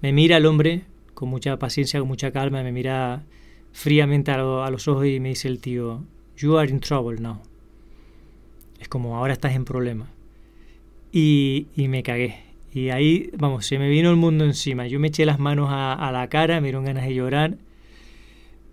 me 0.00 0.12
mira 0.12 0.36
el 0.36 0.46
hombre 0.46 0.84
con 1.14 1.28
mucha 1.28 1.58
paciencia, 1.58 1.98
con 1.98 2.08
mucha 2.08 2.30
calma, 2.30 2.62
me 2.62 2.72
mira 2.72 3.24
fríamente 3.72 4.30
a, 4.30 4.64
a 4.64 4.70
los 4.70 4.88
ojos 4.88 5.06
y 5.06 5.18
me 5.20 5.30
dice 5.30 5.48
el 5.48 5.58
tío, 5.58 6.04
You 6.36 6.56
are 6.56 6.70
in 6.70 6.80
trouble 6.80 7.20
now. 7.20 7.49
Como, 8.90 9.16
ahora 9.16 9.32
estás 9.32 9.54
en 9.54 9.64
problemas. 9.64 10.10
Y, 11.12 11.68
y 11.74 11.88
me 11.88 12.02
cagué. 12.02 12.50
Y 12.72 12.90
ahí, 12.90 13.30
vamos, 13.36 13.66
se 13.66 13.78
me 13.78 13.88
vino 13.88 14.10
el 14.10 14.16
mundo 14.16 14.44
encima. 14.44 14.86
Yo 14.86 15.00
me 15.00 15.08
eché 15.08 15.24
las 15.26 15.38
manos 15.38 15.68
a, 15.70 16.10
la 16.12 16.28
cara, 16.28 16.60
me 16.60 16.68
dieron 16.68 16.84
ganas 16.84 17.04
de 17.04 17.14
llorar. 17.14 17.56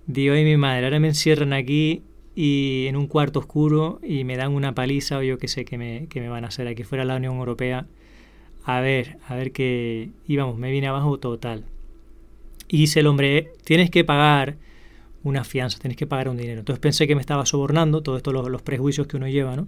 Digo, 0.06 0.36
ay 0.36 0.44
mi 0.44 0.56
madre, 0.56 0.86
ahora 0.86 1.00
me 1.00 1.08
encierran 1.08 1.52
aquí 1.52 2.04
y 2.36 2.86
en 2.88 2.96
un 2.96 3.08
cuarto 3.08 3.40
oscuro 3.40 4.00
y 4.04 4.24
me 4.24 4.38
dan 4.38 4.54
una 4.54 4.76
paliza 4.76 5.18
o 5.18 5.24
yo 5.24 5.38
qué 5.38 5.48
sé 5.48 5.66
que 5.66 5.78
me, 5.78 6.08
que 6.08 6.22
me 6.22 6.30
van 6.30 6.46
a 6.46 6.48
hacer 6.50 6.68
aquí 6.68 6.84
fuera 6.84 7.04
de 7.04 7.08
la 7.08 7.16
Unión 7.16 7.36
Europea. 7.38 7.88
A 8.64 8.82
ver, 8.82 9.18
a 9.28 9.36
ver 9.36 9.52
qué... 9.52 10.12
Y 10.28 10.38
vamos, 10.38 10.58
me 10.58 10.70
vine 10.72 10.88
abajo 10.88 11.18
total. 11.18 11.66
Y 12.68 12.78
dice 12.78 13.00
el 13.00 13.08
hombre, 13.08 13.52
tienes 13.64 13.90
que 13.90 14.04
pagar 14.04 14.58
una 15.24 15.44
fianza, 15.44 15.80
tienes 15.80 15.98
que 15.98 16.06
pagar 16.06 16.30
un 16.30 16.38
dinero. 16.38 16.60
Entonces 16.60 16.80
pensé 16.80 17.08
que 17.08 17.16
me 17.16 17.22
estaba 17.22 17.46
sobornando, 17.46 18.04
todo 18.04 18.18
esto 18.18 18.32
los, 18.32 18.48
los 18.50 18.62
prejuicios 18.62 19.08
que 19.08 19.18
uno 19.18 19.28
lleva, 19.28 19.56
¿no? 19.56 19.68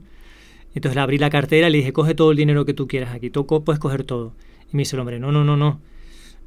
Entonces 0.75 0.95
le 0.95 1.01
abrí 1.01 1.17
la 1.17 1.29
cartera 1.29 1.67
y 1.67 1.71
le 1.71 1.77
dije, 1.79 1.93
coge 1.93 2.13
todo 2.15 2.31
el 2.31 2.37
dinero 2.37 2.65
que 2.65 2.73
tú 2.73 2.87
quieras 2.87 3.13
aquí, 3.13 3.29
toco, 3.29 3.63
puedes 3.63 3.79
coger 3.79 4.03
todo. 4.03 4.33
Y 4.71 4.75
me 4.75 4.81
dice 4.81 4.95
el 4.95 4.99
hombre, 4.99 5.19
no, 5.19 5.31
no, 5.31 5.43
no, 5.43 5.57
no, 5.57 5.79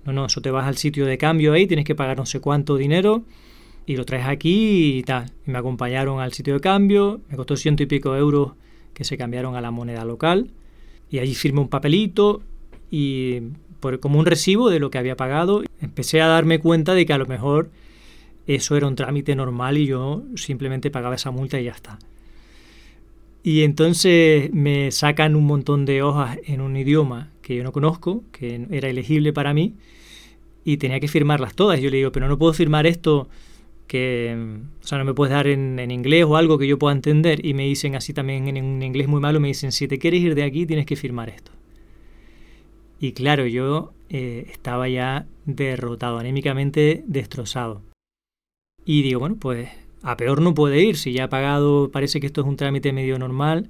no, 0.05 0.13
no, 0.13 0.27
eso 0.27 0.41
te 0.41 0.51
vas 0.51 0.67
al 0.67 0.77
sitio 0.77 1.07
de 1.07 1.19
cambio 1.19 1.53
ahí, 1.53 1.67
tienes 1.67 1.85
que 1.85 1.95
pagar 1.95 2.17
no 2.17 2.27
sé 2.27 2.41
cuánto 2.41 2.77
dinero 2.77 3.25
y 3.87 3.97
lo 3.97 4.05
traes 4.05 4.27
aquí 4.27 4.99
y 4.99 5.03
tal. 5.03 5.31
Y 5.47 5.51
me 5.51 5.59
acompañaron 5.59 6.21
al 6.21 6.33
sitio 6.33 6.55
de 6.55 6.61
cambio, 6.61 7.21
me 7.29 7.37
costó 7.37 7.57
ciento 7.57 7.83
y 7.83 7.87
pico 7.87 8.17
euros 8.17 8.53
que 8.95 9.05
se 9.05 9.17
cambiaron 9.17 9.57
a 9.57 9.61
la 9.61 9.71
moneda 9.71 10.05
local 10.05 10.51
y 11.11 11.19
allí 11.19 11.35
firmé 11.35 11.61
un 11.61 11.69
papelito 11.69 12.43
y 12.91 13.41
por, 13.81 13.99
como 14.01 14.19
un 14.19 14.27
recibo 14.27 14.71
de 14.71 14.79
lo 14.79 14.91
que 14.91 14.99
había 14.99 15.17
pagado, 15.17 15.63
empecé 15.81 16.21
a 16.21 16.27
darme 16.27 16.59
cuenta 16.59 16.95
de 16.95 17.07
que 17.07 17.13
a 17.13 17.19
lo 17.19 17.27
mejor 17.27 17.71
eso 18.47 18.77
era 18.77 18.87
un 18.87 18.97
trámite 18.97 19.35
normal 19.35 19.79
y 19.79 19.87
yo 19.87 20.23
simplemente 20.37 20.91
pagaba 20.91 21.15
esa 21.15 21.31
multa 21.31 21.61
y 21.61 21.65
ya 21.65 21.73
está. 21.73 21.99
Y 23.42 23.62
entonces 23.62 24.52
me 24.52 24.90
sacan 24.92 25.35
un 25.35 25.44
montón 25.44 25.85
de 25.85 26.02
hojas 26.02 26.38
en 26.44 26.61
un 26.61 26.76
idioma 26.76 27.31
que 27.42 27.57
yo 27.57 27.64
no 27.64 27.72
conozco, 27.72 28.22
que 28.31 28.66
era 28.70 28.88
elegible 28.88 29.33
para 29.33 29.52
mí, 29.52 29.74
y 30.64 30.76
tenía 30.76 31.00
que 31.00 31.09
firmarlas 31.09 31.55
todas. 31.55 31.81
Yo 31.81 31.90
le 31.90 31.96
digo, 31.96 32.12
pero 32.12 32.28
no 32.28 32.38
puedo 32.38 32.52
firmar 32.52 32.87
esto 32.87 33.28
que, 33.88 34.37
o 34.83 34.87
sea, 34.87 34.98
no 34.98 35.05
me 35.05 35.12
puedes 35.12 35.33
dar 35.33 35.48
en, 35.48 35.90
inglés 35.90 36.24
o 36.24 36.37
algo 36.37 36.57
que 36.57 36.68
yo 36.68 36.78
pueda 36.78 36.94
entender. 36.94 37.44
Y 37.44 37.55
me 37.55 37.64
dicen 37.64 37.96
así 37.96 38.12
también 38.12 38.48
en 38.48 38.64
un 38.64 38.83
inglés 38.83 39.09
muy 39.09 39.20
malo, 39.20 39.40
me 39.40 39.48
dicen, 39.48 39.72
si 39.72 39.88
te 39.88 39.98
quieres 39.98 40.20
ir 40.20 40.35
de 40.35 40.44
aquí 40.44 40.64
tienes 40.64 40.87
que 40.87 40.96
firmar 40.96 41.28
esto. 41.28 41.50
Y 43.00 43.12
claro, 43.12 43.46
yo 43.46 43.92
eh, 44.11 44.46
estaba 44.52 44.88
ya 44.88 45.26
derrotado, 45.44 46.18
anémicamente 46.18 47.02
destrozado. 47.07 47.83
Y 48.85 49.02
digo, 49.02 49.18
bueno, 49.18 49.37
pues 49.40 49.68
a 50.03 50.17
peor 50.17 50.41
no 50.41 50.55
puede 50.55 50.83
ir, 50.83 50.97
si 50.97 51.12
ya 51.12 51.25
ha 51.25 51.29
pagado, 51.29 51.91
parece 51.91 52.21
que 52.21 52.27
esto 52.27 52.41
es 52.41 52.47
un 52.47 52.57
trámite 52.57 52.93
medio 52.93 53.19
normal, 53.19 53.69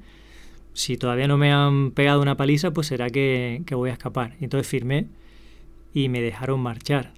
si 0.75 0.97
todavía 0.97 1.29
no 1.29 1.37
me 1.37 1.53
han 1.53 1.91
pegado 1.91 2.23
una 2.23 2.37
paliza, 2.37 2.71
pues 2.71 2.87
será 2.87 3.11
que, 3.11 3.63
voy 3.73 3.91
a 3.91 3.93
escapar. 3.93 4.35
entonces 4.41 4.67
firmé 4.67 5.07
y 5.95 6.09
me 6.09 6.21
dejaron 6.21 6.61
marchar. 6.61 7.13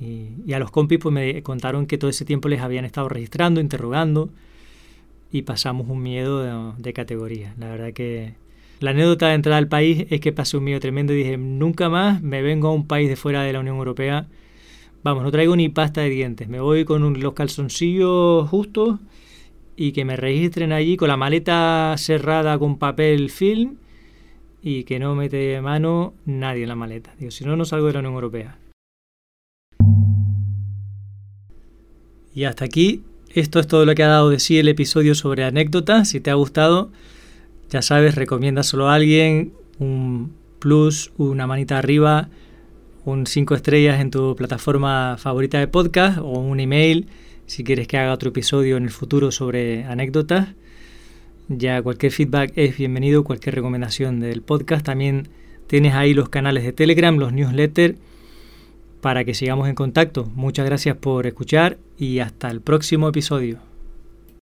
Y, 0.00 0.52
a 0.52 0.58
los 0.58 0.70
compis 0.70 0.98
pues 0.98 1.12
me 1.12 1.42
contaron 1.42 1.86
que 1.86 1.98
todo 1.98 2.10
ese 2.10 2.24
tiempo 2.24 2.48
les 2.48 2.60
habían 2.60 2.84
estado 2.84 3.08
registrando, 3.08 3.60
interrogando 3.60 4.30
y 5.32 5.42
pasamos 5.42 5.88
un 5.88 6.02
miedo 6.02 6.74
de, 6.76 6.92
categoría. 6.92 7.54
La 7.58 7.68
verdad 7.68 7.92
que 7.92 8.34
la 8.80 8.90
anécdota 8.90 9.28
de 9.28 9.34
entrar 9.34 9.56
al 9.56 9.68
país 9.68 10.06
es 10.10 10.20
que 10.20 10.32
pasé 10.32 10.56
un 10.56 10.64
miedo 10.64 10.80
tremendo 10.80 11.12
y 11.12 11.16
dije, 11.16 11.36
nunca 11.36 11.88
más 11.88 12.22
me 12.22 12.42
vengo 12.42 12.68
a 12.68 12.72
un 12.72 12.86
país 12.86 13.08
de 13.08 13.16
fuera 13.16 13.42
de 13.42 13.52
la 13.52 13.60
Unión 13.60 13.76
Europea. 13.76 14.26
Vamos, 15.04 15.22
no 15.22 15.30
traigo 15.30 15.54
ni 15.54 15.68
pasta 15.68 16.00
de 16.00 16.10
dientes, 16.10 16.48
me 16.48 16.60
voy 16.60 16.84
con 16.84 17.20
los 17.20 17.32
calzoncillos 17.32 18.48
justos 18.48 18.98
y 19.76 19.92
que 19.92 20.04
me 20.04 20.16
registren 20.16 20.72
allí 20.72 20.96
con 20.96 21.06
la 21.06 21.16
maleta 21.16 21.94
cerrada 21.96 22.58
con 22.58 22.78
papel 22.78 23.30
film 23.30 23.76
y 24.60 24.82
que 24.82 24.98
no 24.98 25.14
mete 25.14 25.60
mano 25.60 26.14
nadie 26.26 26.64
en 26.64 26.68
la 26.68 26.74
maleta. 26.74 27.14
Digo, 27.16 27.30
si 27.30 27.44
no, 27.44 27.56
no 27.56 27.64
salgo 27.64 27.86
de 27.86 27.92
la 27.92 27.98
Unión 28.00 28.14
Europea. 28.14 28.58
Y 32.34 32.44
hasta 32.44 32.64
aquí, 32.64 33.02
esto 33.34 33.60
es 33.60 33.68
todo 33.68 33.84
lo 33.84 33.94
que 33.94 34.02
ha 34.02 34.08
dado 34.08 34.30
de 34.30 34.40
sí 34.40 34.58
el 34.58 34.68
episodio 34.68 35.14
sobre 35.14 35.44
anécdotas. 35.44 36.08
Si 36.08 36.20
te 36.20 36.30
ha 36.30 36.34
gustado, 36.34 36.90
ya 37.70 37.82
sabes, 37.82 38.16
recomiéndaselo 38.16 38.88
a 38.88 38.94
alguien, 38.94 39.52
un 39.78 40.32
plus, 40.58 41.12
una 41.18 41.46
manita 41.46 41.78
arriba, 41.78 42.28
un 43.08 43.26
5 43.26 43.54
estrellas 43.54 44.00
en 44.00 44.10
tu 44.10 44.36
plataforma 44.36 45.16
favorita 45.18 45.58
de 45.58 45.66
podcast 45.66 46.18
o 46.18 46.38
un 46.38 46.60
email 46.60 47.08
si 47.46 47.64
quieres 47.64 47.88
que 47.88 47.96
haga 47.96 48.12
otro 48.12 48.28
episodio 48.28 48.76
en 48.76 48.84
el 48.84 48.90
futuro 48.90 49.32
sobre 49.32 49.84
anécdotas, 49.84 50.48
ya 51.48 51.80
cualquier 51.80 52.12
feedback 52.12 52.52
es 52.56 52.76
bienvenido, 52.76 53.24
cualquier 53.24 53.54
recomendación 53.54 54.20
del 54.20 54.42
podcast. 54.42 54.84
También 54.84 55.28
tienes 55.66 55.94
ahí 55.94 56.12
los 56.12 56.28
canales 56.28 56.62
de 56.62 56.74
Telegram, 56.74 57.16
los 57.16 57.32
newsletters, 57.32 57.96
para 59.00 59.24
que 59.24 59.32
sigamos 59.32 59.66
en 59.66 59.74
contacto. 59.74 60.26
Muchas 60.34 60.66
gracias 60.66 60.98
por 60.98 61.26
escuchar 61.26 61.78
y 61.96 62.18
hasta 62.18 62.50
el 62.50 62.60
próximo 62.60 63.08
episodio. 63.08 63.67